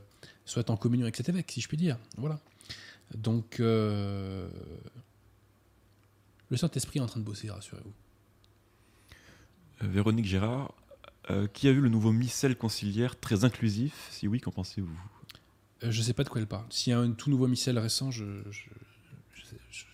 [0.46, 1.98] soit en communion avec cet évêque, si je puis dire.
[2.18, 2.40] Voilà.
[3.16, 4.50] Donc, euh,
[6.50, 7.94] le Saint-Esprit est en train de bosser, rassurez-vous.
[9.82, 10.74] Véronique Gérard,
[11.54, 14.08] qui a vu le nouveau missel conciliaire très inclusif?
[14.12, 14.98] Si oui, qu'en pensez-vous?
[15.82, 16.66] Je ne sais pas de quoi elle parle.
[16.70, 18.62] S'il y a un tout nouveau missel récent, je, je,
[19.34, 19.86] je, je-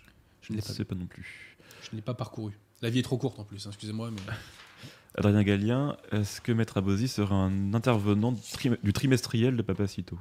[0.50, 1.58] je Je ne ne l'ai pas, sais pas non plus.
[1.84, 2.58] je ne l'ai pas parcouru.
[2.82, 4.12] La vie est trop courte en plus, hein, excusez-moi.
[4.12, 4.22] Mais...
[5.16, 10.18] Adrien Gallien, est-ce que Maître Abosi sera un intervenant du, trim- du trimestriel de Papacito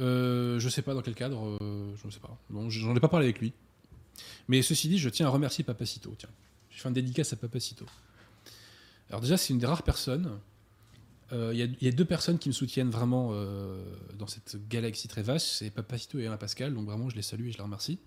[0.00, 2.36] Euh, je sais pas dans quel cadre, euh, je ne sais pas.
[2.48, 3.52] Bon, j'en ai pas parlé avec lui.
[4.48, 6.14] Mais ceci dit, je tiens à remercier Papacito.
[6.18, 6.28] Tiens,
[6.70, 7.84] j'ai fait un dédicace à Papacito.
[9.10, 10.38] Alors déjà, c'est une des rares personnes.
[11.32, 13.82] euh, Il y, a- il y a deux personnes qui me soutiennent vraiment euh,
[14.18, 15.46] dans cette galaxie très vaste.
[15.48, 16.72] C'est Papacito et Alain Pascal.
[16.72, 17.98] Donc vraiment, je les salue et je les remercie.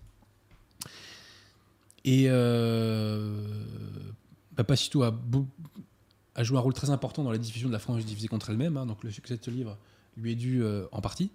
[2.06, 3.44] Et euh,
[4.54, 5.12] Papacito a,
[6.42, 8.76] joué un rôle très important dans la diffusion de la France divisée contre elle-même.
[8.76, 8.86] hein.
[8.86, 9.76] donc le succès de ce livre
[10.16, 11.30] lui est dû euh, en partie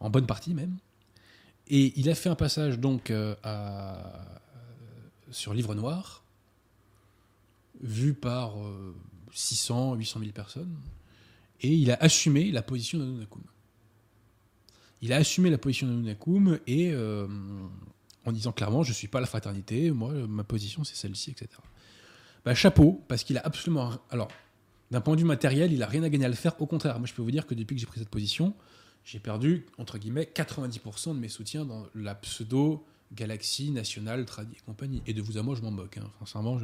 [0.00, 0.76] en bonne partie même.
[1.68, 4.40] Et il a fait un passage donc euh, à-
[5.30, 6.24] sur Livre Noir,
[7.80, 8.94] vu par euh,
[9.32, 10.74] 600, 800 000 personnes,
[11.60, 13.42] et il a assumé la position de Nunakum.
[15.02, 17.26] Il a assumé la position de Nunakum et euh,
[18.28, 21.48] en disant clairement, je suis pas la fraternité, moi ma position c'est celle-ci, etc.
[22.44, 24.28] Bah, chapeau, parce qu'il a absolument, alors
[24.90, 26.60] d'un point de vue matériel, il a rien à gagner à le faire.
[26.60, 28.54] Au contraire, moi je peux vous dire que depuis que j'ai pris cette position,
[29.04, 34.60] j'ai perdu, entre guillemets, 90% de mes soutiens dans la pseudo galaxie nationale, tradi et
[34.66, 35.02] compagnie.
[35.06, 35.96] Et de vous à moi, je m'en moque.
[35.96, 36.10] hein.
[36.20, 36.58] Sincèrement,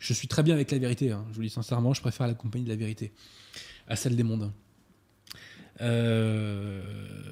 [0.00, 1.12] je, suis très bien avec la vérité.
[1.12, 1.24] hein.
[1.30, 3.12] Je vous dis sincèrement, je préfère la compagnie de la vérité
[3.86, 4.52] à celle des mondains.
[5.80, 6.82] Euh,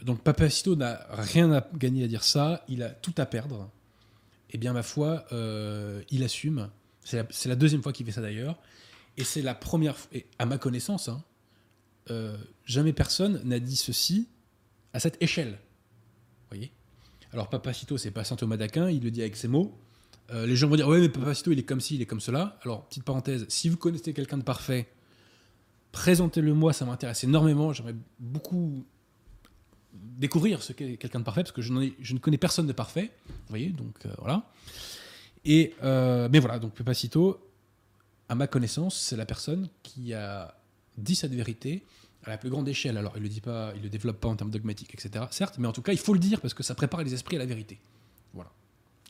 [0.03, 3.71] donc Papacito n'a rien à gagner à dire ça, il a tout à perdre.
[4.51, 6.71] Et bien ma foi, euh, il assume.
[7.05, 8.59] C'est la, deuxième fois qu'il fait ça d'ailleurs.
[9.17, 11.23] Et c'est la première fois, à ma connaissance, hein,
[12.11, 14.29] euh, jamais personne n'a dit ceci
[14.93, 15.59] à cette échelle.
[16.51, 16.71] voyez?
[17.33, 19.79] Alors Papacito, c'est pas saint Thomas d'Aquin, il le dit avec ses mots.
[20.31, 22.21] Euh, les gens vont dire ouais mais Papacito il est comme ci, il est comme
[22.21, 22.59] cela.
[22.63, 24.89] Alors petite parenthèse, si vous connaissez quelqu'un de parfait,
[25.93, 27.73] présentez-le moi, ça m'intéresse énormément.
[27.73, 28.85] J'aimerais beaucoup
[29.93, 33.11] découvrir ce qu'est quelqu'un de parfait parce que je, ne connais personne de parfait.
[33.27, 34.51] Vous voyez donc euh, voilà.
[35.45, 37.41] Et euh, mais voilà donc Papacito,
[38.29, 40.55] à ma connaissance, c'est la personne qui a
[40.97, 41.85] dit cette vérité
[42.25, 42.97] à la plus grande échelle.
[42.97, 45.25] Alors, il le pas, il le développe pas en termes dogmatiques, etc.
[45.31, 47.37] Certes, mais en tout cas, il faut le dire parce que ça prépare les esprits
[47.37, 47.79] à la vérité.
[48.35, 48.51] Voilà.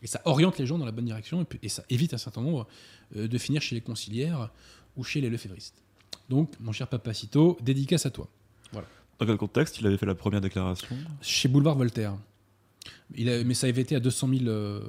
[0.03, 2.43] Et ça oriente les gens dans la bonne direction et, et ça évite un certain
[2.43, 2.69] nombre
[3.17, 4.51] euh, de finir chez les conciliaires
[4.97, 5.83] ou chez les lefévristes.
[6.29, 8.29] Donc, mon cher Papacito, dédicace à toi.
[8.73, 10.97] Dans quel contexte il avait fait la première déclaration?
[11.21, 12.17] Chez Boulevard Voltaire.
[13.17, 14.45] Il a, mais ça avait été à 200 000.
[14.47, 14.81] euh,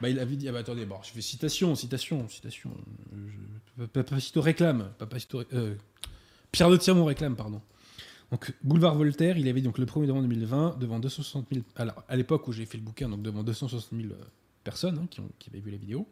[0.00, 0.46] bah, il avait dit.
[0.48, 2.70] Ah bah attendez, bon, je fais citation, citation, citation.
[3.78, 4.90] Je- Papacito réclame.
[4.98, 5.74] Papacito, euh,
[6.52, 7.62] Pierre de Tirmont réclame, pardon.
[8.30, 11.64] Donc, Boulevard Voltaire, il avait donc le 1er novembre 2020 devant 260 000.
[11.76, 14.16] Alors, à l'époque où j'ai fait le bouquin, donc devant 260 000 euh,
[14.64, 16.06] personnes hein, qui, ont, qui avaient vu la vidéo.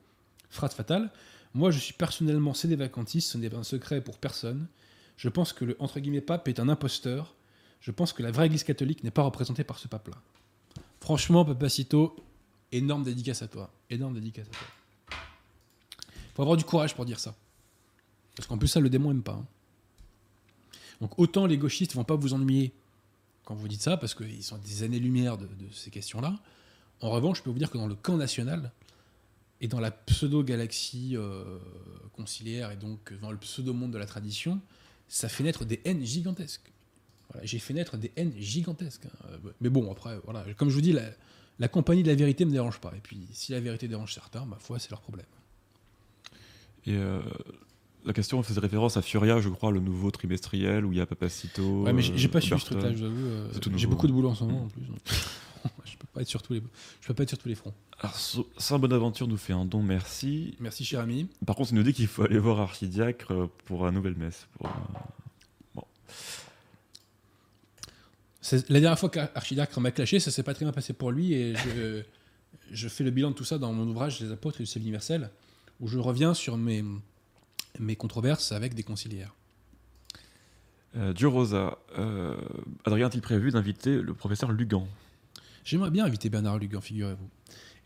[0.48, 1.10] Phrase fatale.
[1.54, 4.66] Moi, je suis personnellement cédé vacantiste, ce n'est pas un secret pour personne.
[5.16, 7.34] Je pense que le entre guillemets pape est un imposteur.
[7.80, 10.16] Je pense que la vraie Église catholique n'est pas représentée par ce pape-là.
[11.00, 12.16] Franchement, Papacito,
[12.72, 13.70] énorme dédicace à toi.
[13.90, 15.18] Énorme dédicace à toi.
[16.34, 17.36] Faut avoir du courage pour dire ça.
[18.34, 19.34] Parce qu'en plus, ça, le démon aime pas.
[19.34, 19.46] hein.
[21.00, 22.72] Donc autant les gauchistes vont pas vous ennuyer
[23.44, 26.34] quand vous dites ça, parce qu'ils sont des années-lumière de ces questions-là.
[27.00, 28.72] En revanche, je peux vous dire que dans le camp national
[29.64, 31.58] et dans la pseudo-galaxie euh,
[32.12, 34.60] conciliaire et donc dans le pseudo-monde de la tradition,
[35.08, 36.70] ça fait naître des haines gigantesques.
[37.30, 39.06] Voilà, J'ai fait naître des haines gigantesques.
[39.06, 39.38] hein.
[39.62, 41.06] Mais bon, après, voilà, comme je vous dis, la,
[41.58, 42.92] la compagnie de la vérité me dérange pas.
[42.94, 45.26] Et puis, si la vérité dérange certains, ma foi, c'est leur problème.
[46.86, 47.20] Et euh,
[48.04, 51.06] la question faisait référence à Furia, je crois, le nouveau trimestriel où il y a
[51.06, 51.84] Papacito.
[51.84, 53.26] Ouais, mais j'ai pas euh, suivi ce truc-là, je vous avoue.
[53.26, 54.82] euh, J'ai beaucoup de boulot en ce moment en plus.
[54.82, 54.98] donc
[55.84, 56.62] je peux pas être sur tous les,
[57.00, 57.74] je peux pas être sur tous les fronts.
[58.00, 58.16] Alors,
[58.58, 60.56] Saint Bonaventure nous fait un don, merci.
[60.60, 61.28] Merci, cher ami.
[61.46, 64.46] Par contre, il nous dit qu'il faut aller voir Archidiacre euh, pour la nouvelle messe.
[64.58, 65.80] Pour, euh,
[68.40, 71.32] C'est- La dernière fois qu'Archidiacre m'a clashé, ça s'est pas très bien passé pour lui
[71.32, 72.02] et je,
[72.70, 74.82] je fais le bilan de tout ça dans mon ouvrage Les apôtres et le ciel
[74.82, 75.30] universel,
[75.80, 76.84] où je reviens sur mes,
[77.78, 79.34] mes controverses avec des conciliaires.
[80.96, 82.36] Euh, Dieu Rosa, euh,
[82.84, 84.86] Adrien a-t-il prévu d'inviter le professeur Lugan?
[85.64, 87.28] J'aimerais bien inviter Bernard Lugan, figurez-vous.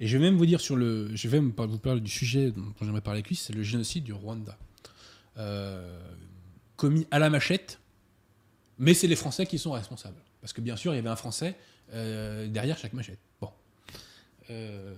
[0.01, 1.15] Et je vais même vous dire sur le.
[1.15, 4.05] Je vais même vous parler du sujet dont j'aimerais parler avec lui, c'est le génocide
[4.05, 4.59] du Rwanda.
[5.37, 6.01] Euh,
[6.77, 7.81] commis à la machette,
[8.79, 10.21] mais c'est les Français qui sont responsables.
[10.41, 11.57] Parce que bien sûr, il y avait un Français
[11.93, 13.19] euh, derrière chaque machette.
[13.41, 13.51] Bon.
[14.51, 14.95] Euh,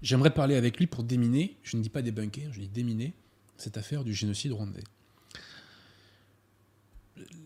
[0.00, 3.14] J'aimerais parler avec lui pour déminer, je ne dis pas débunker, je dis déminer,
[3.56, 4.84] cette affaire du génocide rwandais.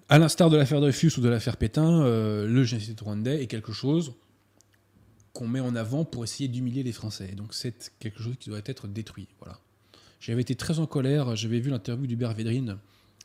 [0.09, 3.73] À l'instar de l'affaire Dreyfus ou de l'affaire Pétain, euh, le génocide rwandais est quelque
[3.73, 4.13] chose
[5.33, 7.31] qu'on met en avant pour essayer d'humilier les Français.
[7.33, 9.29] Et Donc c'est quelque chose qui doit être détruit.
[9.41, 9.59] Voilà.
[10.21, 12.77] J'avais été très en colère, j'avais vu l'interview d'Hubert Védrine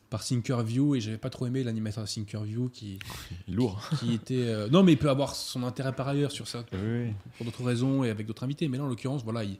[0.10, 2.98] par Thinkerview et j'avais pas trop aimé l'animateur de Thinkerview qui,
[3.50, 3.90] Lourd.
[4.00, 4.36] qui était...
[4.48, 7.12] euh, Non mais il peut avoir son intérêt par ailleurs sur ça, Oui.
[7.36, 8.70] pour d'autres raisons et avec d'autres invités.
[8.70, 9.58] Mais là, en l'occurrence, voilà, il,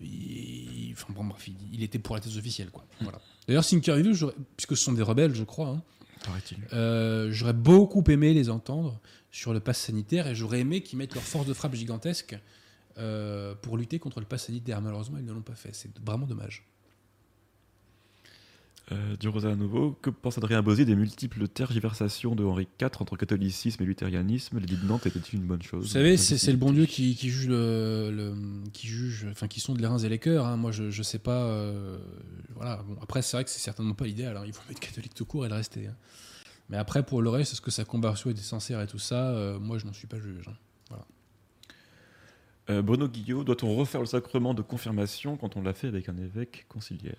[0.00, 2.84] il- enfin, bon, bref, il, il était pour la thèse officielle, quoi.
[3.00, 3.20] Voilà.
[3.46, 5.82] D'ailleurs, Thinkerview, j'aurais- puisque ce sont des rebelles, je crois, hein.
[6.72, 9.00] Euh, j'aurais beaucoup aimé les entendre
[9.30, 12.36] sur le pass sanitaire et j'aurais aimé qu'ils mettent leur force de frappe gigantesque
[12.98, 14.80] euh, pour lutter contre le pass sanitaire.
[14.80, 15.74] Malheureusement, ils ne l'ont pas fait.
[15.74, 16.69] C'est vraiment dommage.
[18.92, 23.16] Euh, Dieu Rosa nouveau, que pense Adrien Bosy des multiples tergiversations de Henri IV entre
[23.16, 24.58] catholicisme et luthérianisme?
[24.58, 25.82] L'édit de Nantes était-il une bonne chose?
[25.82, 28.34] Vous savez, c'est le bon Dieu qui, qui juge, le, le-
[28.72, 30.44] qui juge, enfin, qui sonde les reins et les cœurs.
[30.44, 30.56] hein.
[30.56, 31.44] Moi, je, je sais pas.
[31.44, 31.98] euh,
[32.56, 32.82] voilà.
[32.82, 34.36] Bon, après, c'est vrai que c'est certainement pas l'idéal.
[34.36, 34.42] hein.
[34.44, 35.86] Il faut mettre catholique tout court et le rester.
[35.86, 35.94] hein.
[36.68, 39.60] Mais après, pour le reste, est-ce que sa conversion était sincère et tout ça euh,
[39.60, 40.48] Moi, je n'en suis pas juge.
[40.48, 40.96] hein.
[42.68, 46.16] Euh, Bruno Guillot, doit-on refaire le sacrement de confirmation quand on l'a fait avec un
[46.16, 47.14] évêque conciliaire?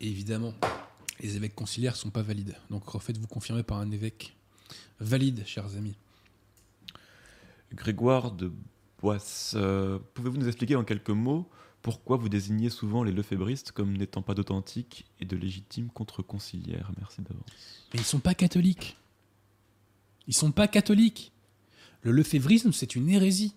[0.00, 0.52] Évidemment,
[1.22, 2.56] les évêques conciliaires sont pas valides.
[2.70, 4.36] Donc, refaites-vous confirmer par un évêque
[5.00, 5.94] valide, chers amis.
[7.72, 8.52] Grégoire de
[9.00, 11.48] Boisse, euh, pouvez-vous nous expliquer en quelques mots
[11.80, 16.92] pourquoi vous désignez souvent les lefébristes comme n'étant pas d'authentiques et de légitimes contre-conciliaires?
[16.98, 17.44] Merci d'avance.
[17.92, 18.96] Mais ils sont pas catholiques.
[20.28, 21.32] Ils sont pas catholiques.
[22.02, 23.54] Le lefévrisme, c'est une hérésie.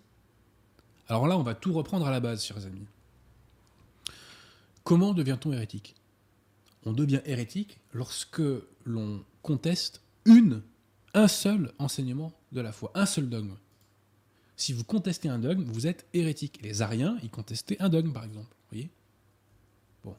[1.07, 2.88] Alors là, on va tout reprendre à la base, chers amis.
[4.84, 5.95] Comment devient-on hérétique?
[6.86, 8.41] On devient hérétique lorsque
[8.86, 10.61] l'on conteste une,
[11.13, 13.55] un seul enseignement de la foi, un seul dogme.
[14.57, 16.59] Si vous contestez un dogme, vous êtes hérétique.
[16.61, 18.55] Les ariens, ils contestaient un dogme, par exemple.
[18.71, 18.89] Voyez?
[20.03, 20.15] Bon.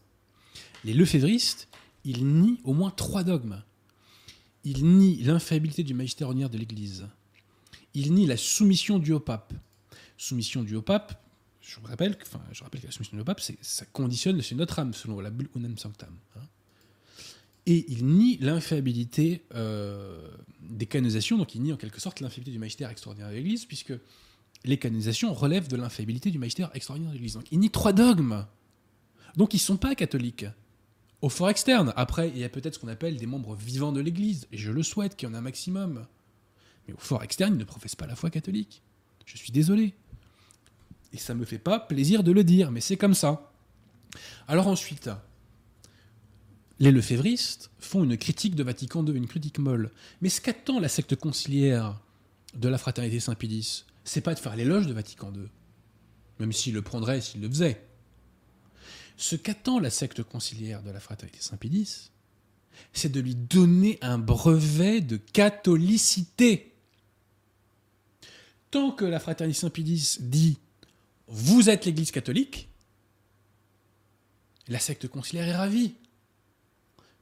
[0.84, 1.68] Les lefévristes,
[2.04, 3.62] ils nient au moins trois dogmes.
[4.64, 7.06] Ils nient l'infaillibilité du magistère ordinaire de l'Église.
[7.94, 9.54] Ils nient la soumission due au pape.
[10.18, 11.22] Soumission due au pape,
[11.60, 14.78] je vous rappelle, que- enfin, je rappelle que la soumission au pape, ça conditionne notre
[14.78, 16.14] âme, selon la bulle unam sanctam.
[16.36, 16.40] hein.
[17.66, 22.58] Et ils nient l'infaillibilité euh, des canonisations, donc ils nient en quelque sorte l'infaillibilité du
[22.58, 23.92] magistère extraordinaire de l'Église, puisque
[24.64, 27.34] les canonisations relèvent de l'infaillibilité du magistère extraordinaire de l'Église.
[27.34, 28.46] Donc ils nient trois dogmes.
[29.36, 30.46] Donc ils ne sont pas catholiques.
[31.22, 31.92] Au fort externe.
[31.96, 34.70] Après, il y a peut-être ce qu'on appelle des membres vivants de l'Église, et je
[34.70, 36.06] le souhaite qu'il y en ait un maximum.
[36.86, 38.82] Mais au fort externe, ils ne professent pas la foi catholique.
[39.24, 39.94] Je suis désolé.
[41.12, 43.50] Et ça me fait pas plaisir de le dire, mais c'est comme ça.
[44.46, 45.10] Alors ensuite,
[46.78, 49.90] les lefévristes font une critique de Vatican II, une critique molle.
[50.20, 52.00] Mais ce qu'attend la secte conciliaire
[52.54, 55.48] de la fraternité Saint-Pédis, c'est pas de faire l'éloge de Vatican II,
[56.38, 57.82] même s'il le prendrait, s'il le faisait.
[59.16, 62.10] Ce qu'attend la secte conciliaire de la fraternité Saint-Pédis,
[62.92, 66.74] c'est de lui donner un brevet de catholicité.
[68.70, 70.58] Tant que la fraternité Saint-Pédis dit
[71.28, 72.68] vous êtes l'Église catholique,
[74.68, 75.94] La secte conciliaire est ravie,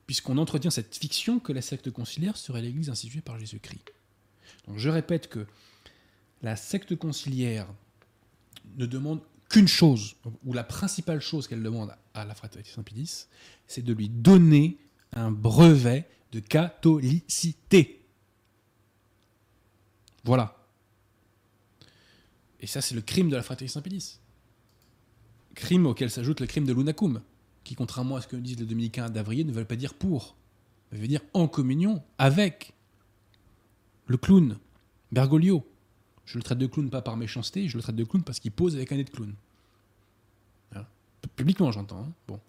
[0.07, 3.92] puisqu'on entretient cette fiction que la secte conciliaire serait l'Église instituée par Jésus-Christ.
[4.66, 5.46] Donc je répète que
[6.42, 7.66] la secte conciliaire
[8.76, 13.26] ne demande qu'une chose, ou la principale chose qu'elle demande à la fraternité Saint-Pédis,
[13.66, 14.78] c'est de lui donner
[15.12, 18.05] un brevet de catholicité.
[20.24, 20.57] Voilà.
[22.61, 24.18] Et ça, c'est le crime de la fraternité Saint-Pédis.
[25.54, 27.20] Crime auquel s'ajoute le crime de l'unacum,
[27.64, 30.36] qui, contrairement à ce que disent les dominicains d'Avrier, ne veulent pas dire pour,
[30.92, 32.74] mais dire en communion avec
[34.07, 34.58] le clown,
[35.12, 35.66] Bergoglio.
[36.26, 38.53] Je le traite de clown pas par méchanceté, je le traite de clown parce qu'il
[38.53, 39.34] pose avec un nez de clown.
[41.36, 42.00] Publiquement, j'entends.
[42.00, 42.12] Hein.
[42.28, 42.41] bon.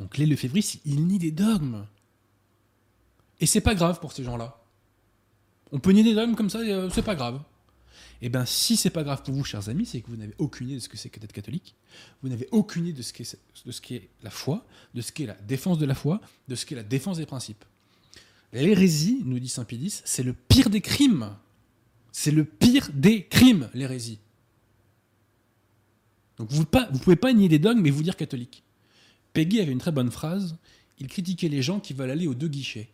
[0.00, 1.86] Donc les Lefebvre, il nie des dogmes.
[3.40, 4.58] Et c'est pas grave pour ces gens-là.
[5.70, 7.40] On peut nier des dogmes comme ça, euh, c'est pas grave.
[8.24, 10.68] Eh bien, si c'est pas grave pour vous, chers amis, c'est que vous n'avez aucune
[10.68, 11.74] idée de ce que c'est que d'être catholique.
[12.22, 13.12] Vous n'avez aucune idée de ce
[13.80, 16.84] qu'est la foi, de ce qu'est la défense de la foi, de ce qu'est la
[16.84, 17.64] défense des principes.
[18.52, 21.34] L'hérésie, nous dit saint Pédis, c'est le pire des crimes.
[22.12, 24.20] C'est le pire des crimes, l'hérésie.
[26.36, 28.62] Donc vous ne pouvez pas nier des dogmes, mais vous dire catholique.
[29.32, 30.56] Peggy avait une très bonne phrase.
[30.98, 32.88] Il critiquait les gens qui veulent aller aux deux guichets.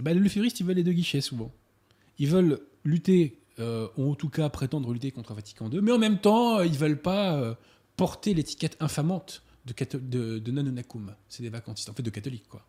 [0.00, 1.50] Ben, les leféristes, ils veulent les deux guichets souvent.
[2.18, 5.98] Ils veulent lutter, euh, ou en tout cas prétendre lutter contre Vatican II, mais en
[5.98, 7.54] même temps, ils veulent pas euh,
[7.96, 10.84] porter l'étiquette infamante de, de, de
[11.28, 12.66] C'est des vacantistes, en fait de catholiques, quoi.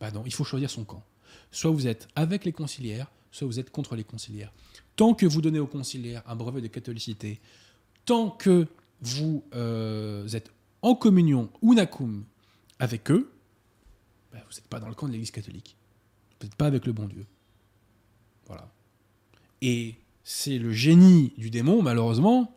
[0.00, 1.02] Bah non, il faut choisir son camp.
[1.50, 4.52] Soit vous êtes avec les conciliaires, soit vous êtes contre les conciliaires.
[4.96, 7.40] Tant que vous donnez aux conciliaires un brevet de catholicité,
[8.04, 8.66] tant que
[9.00, 10.52] vous euh, êtes
[10.82, 12.24] en communion unacum
[12.78, 13.30] avec eux,
[14.32, 15.76] ben, vous n'êtes pas dans le camp de l'Église catholique.
[16.40, 17.26] Vous n'êtes pas avec le bon Dieu.
[18.46, 18.70] Voilà.
[19.62, 19.96] Et
[20.28, 22.52] c'est le génie du démon, malheureusement,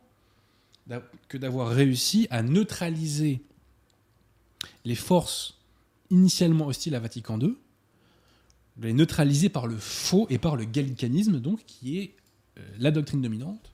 [1.27, 3.43] que d'avoir réussi à neutraliser
[4.85, 5.59] les forces
[6.09, 7.55] initialement hostiles à Vatican II,
[8.77, 12.15] de les neutraliser par le faux et par le gallicanisme, donc, qui est
[12.57, 13.71] euh, la doctrine dominante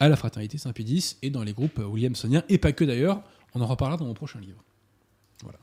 [0.00, 3.22] à la fraternité Saint-Pédis et dans les groupes williamsoniens, et pas que d'ailleurs.
[3.54, 4.64] On en reparlera dans mon prochain livre.
[5.44, 5.60] Voilà.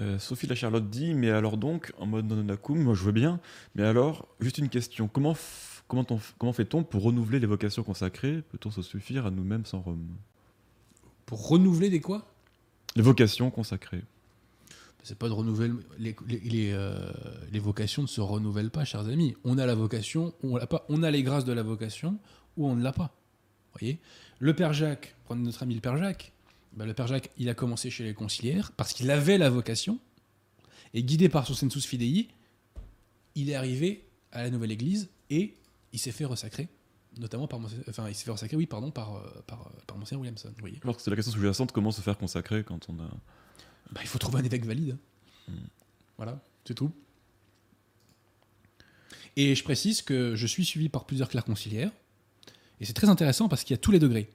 [0.00, 3.38] Euh, Sophie la Charlotte dit Mais alors donc, en mode non-onacum, moi je veux bien,
[3.76, 5.36] mais alors, juste une question comment,
[5.90, 6.06] comment,
[6.38, 8.42] comment fait-on pour renouveler les vocations consacrées?
[8.50, 10.06] Peut-on se suffire à nous-mêmes sans Rome?
[11.26, 12.26] Pour renouveler des quoi?
[12.96, 14.02] Les vocations consacrées.
[15.02, 15.72] C'est pas de renouveler.
[15.98, 17.12] Les, les, euh,
[17.52, 19.34] les, vocations ne se renouvellent pas, chers amis.
[19.44, 20.84] On a la vocation, on l'a pas.
[20.88, 22.18] On a les grâces de la vocation
[22.56, 23.14] ou on ne l'a pas.
[23.78, 23.98] Voyez?
[24.38, 26.32] Le Père Jacques, prenez notre ami le Père Jacques,
[26.74, 29.98] bah, le Père Jacques, il a commencé chez les conciliaires parce qu'il avait la vocation,
[30.94, 32.28] et guidé par son sensus fidei,
[33.34, 35.54] il est arrivé à la nouvelle église et
[35.92, 36.68] il s'est fait ressacrer,
[37.18, 40.20] notamment par enfin il s'est fait ressacrer, oui, pardon, par, euh, par, euh, par Monseigneur
[40.20, 40.52] Williamson.
[40.82, 43.10] Alors c'est la question sous-jacente, comment se faire consacrer quand on a.
[43.92, 44.96] Bah, il faut trouver un évêque valide.
[45.48, 45.54] Hmm.
[46.16, 46.92] Voilà, c'est tout.
[49.36, 51.92] Et je précise que je suis suivi par plusieurs clercs conciliaires,
[52.80, 54.30] et c'est très intéressant parce qu'il y a tous les degrés.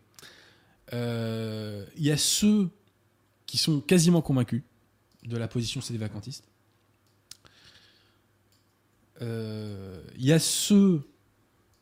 [0.94, 2.70] Euh, il y a ceux
[3.46, 4.64] qui sont quasiment convaincus
[5.24, 6.46] de la position des vacantistes.
[9.22, 11.08] Euh, il y a ceux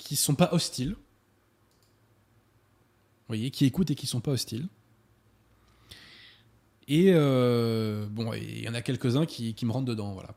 [0.03, 0.91] qui sont pas hostiles.
[3.21, 4.67] Vous voyez, qui écoutent et qui sont pas hostiles.
[6.87, 10.35] Et euh, bon, il y en a quelques-uns qui, me rentrent dedans, voilà.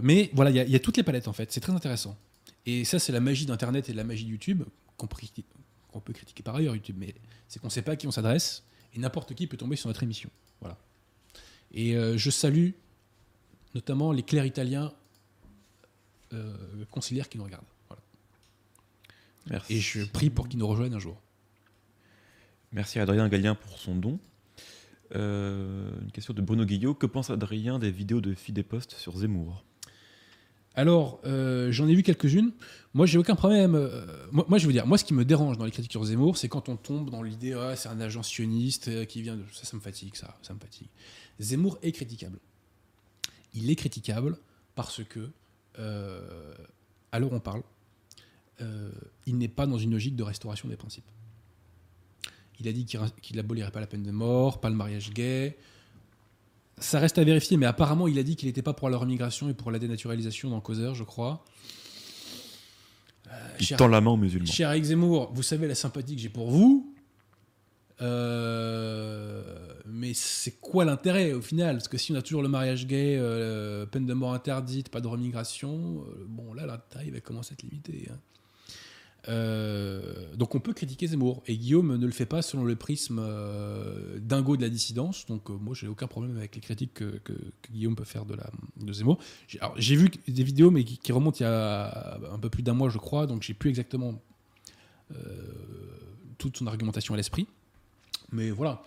[0.00, 1.52] mais voilà, il y, a toutes les palettes en fait.
[1.52, 2.16] C'est très intéressant.
[2.64, 4.62] Et ça, c'est la magie d'Internet et la magie de YouTube,
[4.96, 5.08] qu'on
[5.92, 7.14] on peut critiquer par ailleurs YouTube, mais
[7.48, 8.64] c'est qu'on ne sait pas à qui on s'adresse
[8.94, 10.30] et n'importe qui peut tomber sur notre émission.
[10.60, 10.78] Voilà.
[11.72, 12.70] Et euh, je salue
[13.74, 14.92] notamment les clercs italiens
[16.32, 16.56] euh,
[17.30, 17.64] qui nous regardent.
[19.50, 19.74] Merci.
[19.74, 21.20] Et je prie pour qu'ils nous rejoignent un jour.
[22.72, 24.18] Merci à Adrien Gallien pour son don.
[25.14, 26.94] Euh, une question de Bruno Guillot.
[26.94, 29.64] Que pense Adrien des vidéos de Fidépost sur Zemmour?
[30.74, 32.52] Alors, euh, j'en ai vu quelques-unes.
[32.94, 33.74] Moi, j'ai aucun problème.
[33.74, 36.38] Euh, moi, je veux dire, moi, ce qui me dérange dans les critiques sur Zemmour,
[36.38, 39.44] c'est quand on tombe dans l'idée, ah, c'est un agent sioniste qui vient de.
[39.52, 40.88] Ça, ça me fatigue, ça, ça me fatigue.
[41.40, 42.38] Zemmour est critiquable.
[43.52, 44.38] Il est critiquable
[44.74, 45.28] parce que,
[47.12, 47.62] alors on parle,
[49.26, 51.04] il n'est pas dans une logique de restauration des principes.
[52.60, 55.56] Il a dit qu'il n'abolirait pas la peine de mort, pas le mariage gay,
[56.82, 59.48] ça reste à vérifier, mais apparemment, il a dit qu'il n'était pas pour la remigration
[59.48, 61.44] et pour la dénaturalisation dans Causeur, je crois.
[63.28, 63.30] Euh,
[63.60, 64.50] il tend la main aux musulmans.
[64.50, 66.94] Cher Eric Zemmour, vous savez la sympathie que j'ai pour vous.
[68.00, 69.42] Euh,
[69.86, 71.76] mais c'est quoi l'intérêt au final?
[71.76, 75.00] Parce que si on a toujours le mariage gay, euh, peine de mort interdite, pas
[75.00, 78.08] de remigration, bon là l'intérêt va commencer à être limité.
[78.10, 78.18] Hein.
[79.28, 81.42] Euh, donc on peut critiquer Zemmour.
[81.46, 85.26] Et Guillaume ne le fait pas selon le prisme euh, dingo de la dissidence.
[85.26, 87.20] Donc euh, moi, j'ai aucun problème avec les critiques que,
[87.70, 89.18] Guillaume peut faire de, la, de Zemmour.
[89.76, 92.88] J'ai vu des vidéos, mais qui, remontent il y a un peu plus d'un mois,
[92.88, 93.26] je crois.
[93.26, 94.20] Donc j'ai plus exactement
[95.12, 95.16] euh,
[96.38, 97.46] toute son argumentation à l'esprit.
[98.32, 98.82] Mais voilà.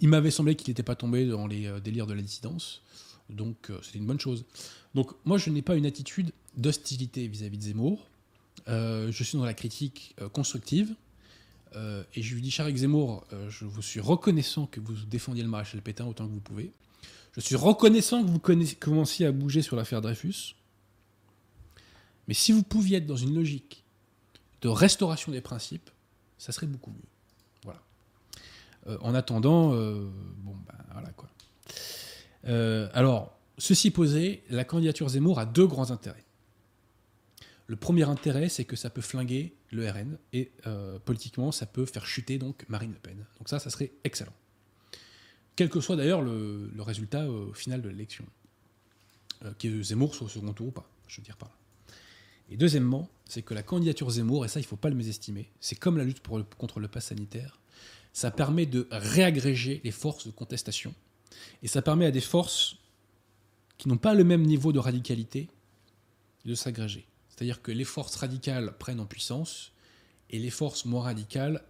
[0.00, 2.80] Il m'avait semblé qu'il n'était pas tombé dans les délires de la dissidence.
[3.28, 4.46] Donc c'était une bonne chose.
[4.94, 8.08] Donc moi, je n'ai pas une attitude d'hostilité vis-à-vis de Zemmour.
[8.68, 10.94] Euh, je suis dans la critique euh, constructive.
[11.76, 15.48] Euh, et je lui dis, cher Zemmour, je vous suis reconnaissant que vous défendiez le
[15.48, 16.72] maréchal Pétain autant que vous pouvez.
[17.34, 18.40] Je suis reconnaissant que vous
[18.80, 20.54] commenciez à bouger sur l'affaire Dreyfus.
[22.26, 23.84] Mais si vous pouviez être dans une logique
[24.62, 25.90] de restauration des principes,
[26.38, 27.64] ça serait beaucoup mieux.
[27.64, 27.80] Voilà.
[29.02, 31.28] En attendant, bon, ben voilà quoi.
[32.94, 36.24] Alors, ceci posé, la candidature Zemmour a deux grands intérêts.
[37.68, 41.84] Le premier intérêt, c'est que ça peut flinguer le RN et euh, politiquement, ça peut
[41.84, 43.26] faire chuter donc Marine Le Pen.
[43.38, 44.32] Donc ça, ça serait excellent.
[45.54, 48.24] Quel que soit d'ailleurs le, résultat euh, au final de l'élection,
[49.44, 51.50] euh, que Zemmour soit au second tour ou pas, je veux dire par.
[52.50, 55.50] Et deuxièmement, c'est que la candidature Zemmour, et ça il ne faut pas le mésestimer,
[55.60, 57.60] c'est comme la lutte contre le pass sanitaire,
[58.14, 60.94] ça permet de réagréger les forces de contestation,
[61.62, 62.76] et ça permet à des forces
[63.76, 65.48] qui n'ont pas le même niveau de radicalité
[66.46, 67.06] de s'agréger.
[67.38, 69.70] C'est-à-dire que les forces radicales prennent en puissance
[70.28, 71.62] et les forces moins radicales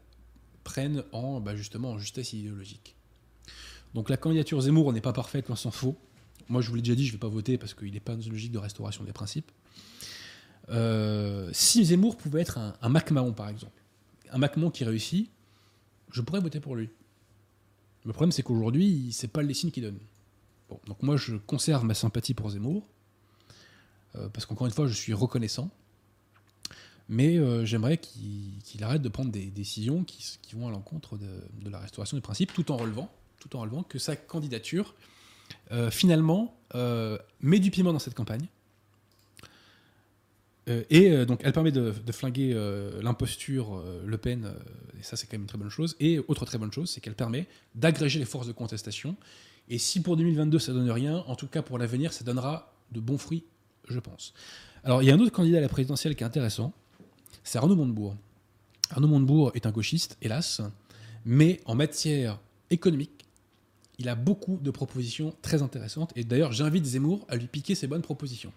[0.64, 2.96] prennent en bah, justement en justesse idéologique.
[3.92, 5.94] Donc la candidature Zemmour n'est pas parfaite, loin s'en faut.
[6.48, 8.14] Moi, je vous l'ai déjà dit, je ne vais pas voter parce qu'il n'est pas
[8.14, 9.52] dans une logique de restauration des principes.
[10.70, 13.82] Euh, si Zemmour pouvait être un, un MacMahon, par exemple,
[14.30, 15.30] un MacMahon qui réussit,
[16.10, 16.88] je pourrais voter pour lui.
[18.06, 19.98] Le problème, c'est qu'aujourd'hui, c'est pas les signes qu'il donne.
[20.86, 22.88] Donc moi, je conserve ma sympathie pour Zemmour,
[24.32, 25.70] parce qu'encore une fois, je suis reconnaissant.
[27.08, 31.78] Mais euh, j'aimerais qu'il arrête de prendre des décisions qui, vont à l'encontre de, la
[31.78, 33.10] restauration des principes, tout en relevant,
[33.40, 34.94] tout en relevant que sa candidature,
[35.72, 38.46] euh, finalement, euh, met du piment dans cette campagne.
[40.68, 44.52] Euh, et euh, donc, elle permet de, flinguer euh, l'imposture euh, Le Pen, euh,
[45.00, 45.96] et ça, c'est quand même une très bonne chose.
[46.00, 49.16] Et autre très bonne chose, c'est qu'elle permet d'agréger les forces de contestation.
[49.70, 53.00] Et si pour 2022 ça donne rien, en tout cas pour l'avenir, ça donnera de
[53.00, 53.44] bons fruits,
[53.88, 54.34] je pense.
[54.84, 56.72] Alors, il y a un autre candidat à la présidentielle qui est intéressant,
[57.44, 58.16] c'est Arnaud Montebourg.
[58.90, 60.60] Arnaud Montebourg est un gauchiste, hélas,
[61.24, 62.38] mais en matière
[62.70, 63.26] économique,
[63.98, 66.12] il a beaucoup de propositions très intéressantes.
[66.16, 68.52] Et d'ailleurs, j'invite Zemmour à lui piquer ses bonnes propositions,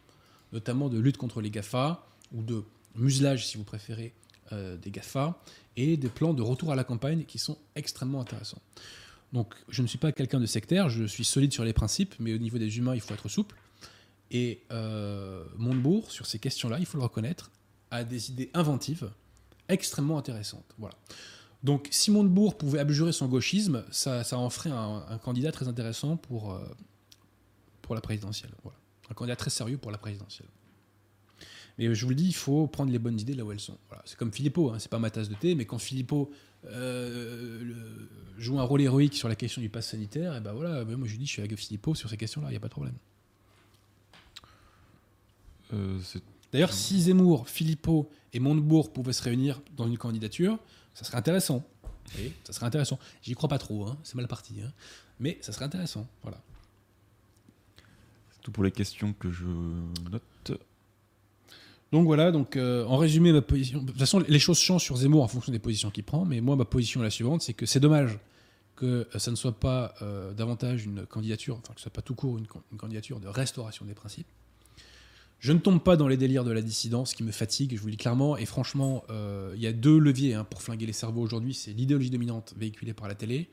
[0.53, 2.63] notamment de lutte contre les GAFA ou de
[2.95, 4.13] muselage, si vous préférez,
[4.51, 5.41] euh, des GAFA,
[5.77, 8.61] et des plans de retour à la campagne qui sont extrêmement intéressants.
[9.33, 12.33] Donc, je ne suis pas quelqu'un de sectaire, je suis solide sur les principes, mais
[12.33, 13.55] au niveau des humains, il faut être souple.
[14.31, 17.51] Et euh, Montebourg, sur ces questions-là, il faut le reconnaître,
[17.91, 19.11] a des idées inventives
[19.67, 20.73] extrêmement intéressantes.
[20.77, 20.95] Voilà.
[21.63, 26.53] Donc, si Montebourg pouvait abjurer son gauchisme, ça, en ferait un, candidat très intéressant pour,
[26.53, 26.59] euh,
[27.81, 28.51] pour la présidentielle.
[28.63, 28.77] Voilà.
[29.09, 30.47] Un candidat très sérieux pour la présidentielle.
[31.77, 33.77] Mais je vous le dis, il faut prendre les bonnes idées là où elles sont.
[33.89, 34.01] Voilà.
[34.05, 36.31] C'est comme Philippot, hein, c'est pas ma tasse de thé, mais quand Philippot
[36.65, 37.73] euh,
[38.37, 41.11] joue un rôle héroïque sur la question du pass sanitaire, et ben voilà, moi je
[41.11, 42.95] lui dis, je suis avec Philippot sur ces questions-là, il n'y a pas de problème.
[45.73, 45.99] Euh,
[46.51, 50.57] D'ailleurs, si Zemmour, Philippot et Montebourg pouvaient se réunir dans une candidature,
[50.93, 51.65] ça serait intéressant.
[52.43, 52.99] Ça serait intéressant.
[53.21, 54.55] J'y crois pas trop, hein, c'est mal parti.
[54.61, 54.71] hein.
[55.19, 56.05] Mais ça serait intéressant.
[56.23, 56.41] Voilà.
[58.31, 59.45] c'est tout pour les questions que je
[60.11, 60.59] note.
[61.93, 63.81] Donc voilà, donc euh, en résumé, ma position.
[63.81, 66.41] De toute façon, les choses changent sur Zemmour en fonction des positions qu'il prend, mais
[66.41, 68.17] moi, ma position est la suivante c'est que c'est dommage
[68.75, 72.01] que euh, ça ne soit pas euh, davantage une candidature, enfin que ce soit pas
[72.01, 74.27] tout court une candidature de restauration des principes.
[75.41, 77.87] Je ne tombe pas dans les délires de la dissidence qui me fatigue, je vous
[77.87, 80.93] le dis clairement, et franchement, euh, il y a deux leviers hein, pour flinguer les
[80.93, 83.49] cerveaux aujourd'hui c'est l'idéologie dominante véhiculée par la télé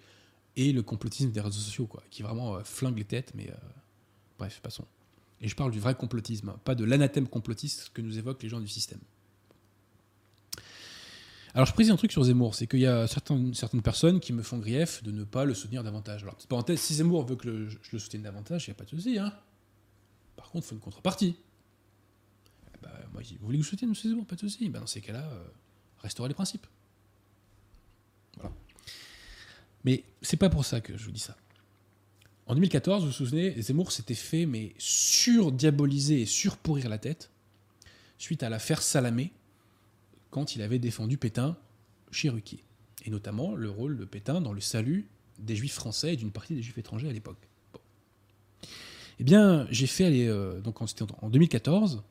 [0.57, 3.55] et le complotisme des réseaux sociaux, quoi, qui vraiment euh, flingue les têtes, mais euh,
[4.39, 4.85] bref, passons.
[5.41, 8.61] Et je parle du vrai complotisme, pas de l'anathème complotiste que nous évoquent les gens
[8.61, 9.01] du système.
[11.55, 14.43] Alors je précise un truc sur Zemmour, c'est qu'il y a certaines, personnes qui me
[14.43, 16.23] font grief de ne pas le soutenir davantage.
[16.23, 18.85] Alors petite parenthèse, si Zemmour veut que je le soutienne davantage, il n'y a pas
[18.85, 19.19] de souci.
[19.19, 19.33] Hein.
[20.37, 21.35] Par contre, il faut une contrepartie.
[22.89, 23.95] Ben, moi, vous voulez que je soutienne M.
[23.95, 24.27] Zemmour?
[24.27, 24.69] Pas de souci.
[24.69, 26.67] Ben, dans ces cas-là, euh, les principes.
[28.37, 28.53] Voilà.
[29.85, 31.37] Mais c'est pas pour ça que je vous dis ça.
[32.47, 37.31] En 2014, vous vous souvenez, Zemmour s'était fait mais surdiaboliser et surpourrir la tête
[38.17, 39.33] suite à l'affaire Salamé
[40.31, 41.57] quand il avait défendu Pétain
[42.11, 42.65] chez Ruquier.
[43.05, 45.07] Et notamment le rôle de Pétain dans le salut
[45.39, 47.49] des juifs français et d'une partie des juifs étrangers à l'époque.
[49.21, 52.03] Eh bien, j'ai fait, aller, euh, donc en 2014,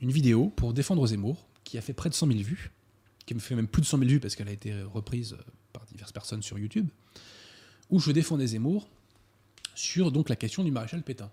[0.00, 2.72] une vidéo pour défendre Zemmour qui a fait près de 100 000 vues.
[3.26, 5.36] qui me fait même plus de 100 000 vues parce qu'elle a été reprise
[5.72, 6.88] par diverses personnes sur YouTube,
[7.90, 8.88] où je défendais Zemmour
[9.74, 11.30] sur donc la question du maréchal Pétain.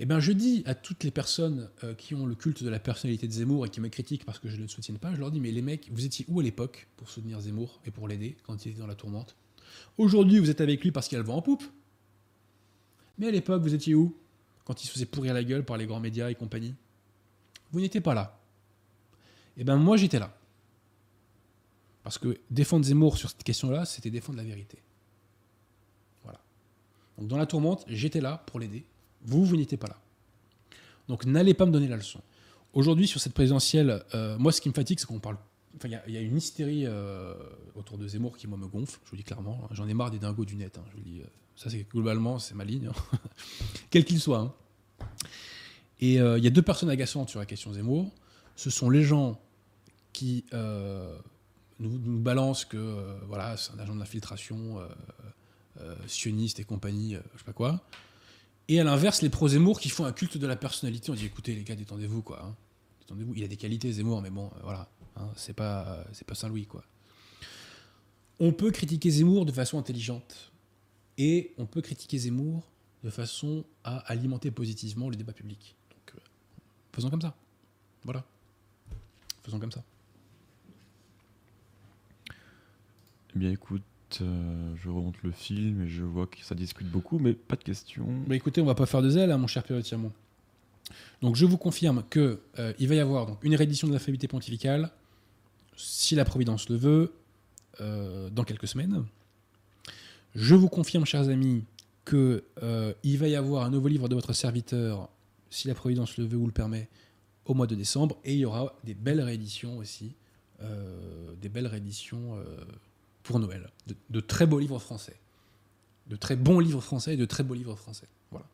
[0.00, 2.80] Eh bien, je dis à toutes les personnes euh, qui ont le culte de la
[2.80, 5.20] personnalité de Zemmour et qui me critiquent parce que je ne le soutiens pas, je
[5.20, 8.08] leur dis Mais les mecs, vous étiez où à l'époque pour soutenir Zemmour et pour
[8.08, 9.36] l'aider quand il était dans la tourmente?
[9.98, 11.62] Aujourd'hui, vous êtes avec lui parce qu'il a le vent en poupe.
[13.18, 14.16] Mais à l'époque, vous étiez où
[14.64, 16.74] Quand il se faisait pourrir la gueule par les grands médias et compagnie?
[17.72, 18.38] Vous n'étiez pas là.
[19.56, 20.36] Eh bien, moi, j'étais là.
[22.02, 24.78] Parce que défendre Zemmour sur cette question-là, c'était défendre la vérité.
[26.22, 26.40] Voilà.
[27.18, 28.86] Donc, dans la tourmente, j'étais là pour l'aider
[29.24, 29.98] vous, vous n'étiez pas là.
[31.08, 32.20] Donc n'allez pas me donner la leçon.
[32.72, 35.38] Aujourd'hui, sur cette présidentielle, euh, moi, ce qui me fatigue, c'est qu'on parle.
[35.76, 37.34] Enfin, il y, a une hystérie euh,
[37.74, 39.00] autour de Zemmour qui, moi, me gonfle.
[39.04, 39.60] Je vous dis clairement.
[39.64, 39.68] Hein.
[39.72, 40.78] J'en ai marre des dingos du net.
[40.78, 40.84] Hein.
[40.90, 41.26] je vous dis, euh,
[41.56, 42.88] ça, c'est globalement, c'est ma ligne.
[42.88, 43.18] Hein.
[43.90, 44.56] Quel qu'il soit.
[46.00, 48.12] Et il y a deux personnes agaçantes sur la question Zemmour.
[48.56, 49.40] Ce sont les gens
[50.12, 54.80] qui nous, nous, balancent que voilà, c'est un agent d'infiltration
[56.06, 57.84] sioniste et compagnie, je sais pas quoi.
[58.68, 61.10] Et à l'inverse, les pro-Zemmour qui font un culte de la personnalité.
[61.10, 62.42] On dit écoutez, les gars, détendez-vous, quoi.
[62.42, 62.56] Hein.
[63.00, 63.34] Détendez-vous.
[63.34, 64.88] Il a des qualités, Zemmour, mais bon, euh, voilà.
[65.16, 66.84] Hein, c'est pas, pas Saint-Louis, quoi.
[68.40, 70.52] On peut critiquer Zemmour de façon intelligente.
[71.18, 72.62] Et on peut critiquer Zemmour
[73.04, 75.76] de façon à alimenter positivement le débat public.
[76.94, 77.34] Faisons comme ça.
[78.04, 78.24] Voilà.
[79.42, 79.82] Faisons comme ça.
[83.34, 83.82] Eh bien, écoute,
[84.20, 87.64] euh, je remonte le film et je vois que ça discute beaucoup, mais pas de
[87.64, 88.06] questions.
[88.28, 89.82] Bah écoutez, on va pas faire de zèle, hein, mon cher Pierre
[91.20, 93.98] Donc je vous confirme que euh, il va y avoir donc, une réédition de la
[93.98, 94.90] l'alphabété pontificale,
[95.76, 97.12] si la Providence le veut,
[97.80, 99.04] euh, dans quelques semaines.
[100.36, 101.64] Je vous confirme, chers amis,
[102.04, 102.44] que
[103.02, 105.08] il va y avoir un nouveau livre de votre serviteur,
[105.54, 106.88] si la Providence le veut ou le permet,
[107.46, 110.14] au mois de décembre, et il y aura des belles rééditions aussi,
[111.42, 112.38] des belles rééditions
[113.24, 113.68] pour Noël.
[114.10, 115.16] De, très beaux livres français.
[116.06, 118.06] De très bons livres français et de très beaux livres français.
[118.30, 118.46] Voilà.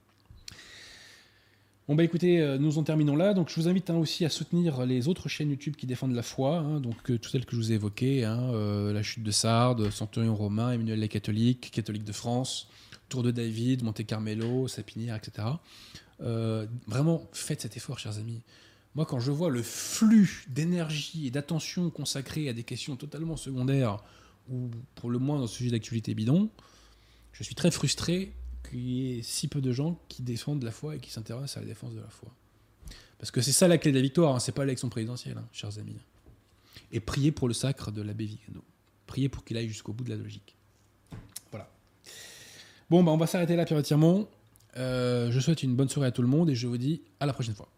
[1.89, 3.35] Bon bah écoutez, euh, nous en terminons là.
[3.35, 6.23] Donc je vous invite hein, aussi à soutenir les autres chaînes YouTube qui défendent la
[6.23, 6.81] foi, hein.
[6.81, 9.91] donc euh, toutes celles que je vous ai évoquées, hein, euh, la chute de Sardes,
[9.91, 12.69] Centurion romain, Emmanuel les catholiques, catholique de France,
[13.09, 15.49] Tour de David, Monte Carmelo, Sapinière, etc.
[16.21, 18.43] vraiment, faites cet effort, chers amis.
[18.95, 24.03] Moi, quand je vois le flux d'énergie et d'attention consacré à des questions totalement secondaires
[24.51, 26.51] ou pour le moins dans ce sujet d'actualité bidon,
[27.33, 28.33] je suis très frustré
[28.69, 31.61] qu'il y ait si peu de gens qui défendent la foi et qui s'intéressent à
[31.61, 32.29] la défense de la foi.
[33.19, 35.47] Parce que c'est ça la clé de la victoire, hein, c'est pas l'élection présidentielle, hein,
[35.53, 35.97] chers amis.
[36.91, 38.65] Et priez pour le sacre de l'abbé Vigano.
[39.07, 40.57] Priez pour qu'il aille jusqu'au bout de la logique.
[41.51, 41.71] Voilà.
[42.89, 44.29] Bon, bah on va s'arrêter là, Pierre Tirmont.
[44.77, 47.27] Euh, je souhaite une bonne soirée à tout le monde et je vous dis à
[47.27, 47.69] la prochaine fois.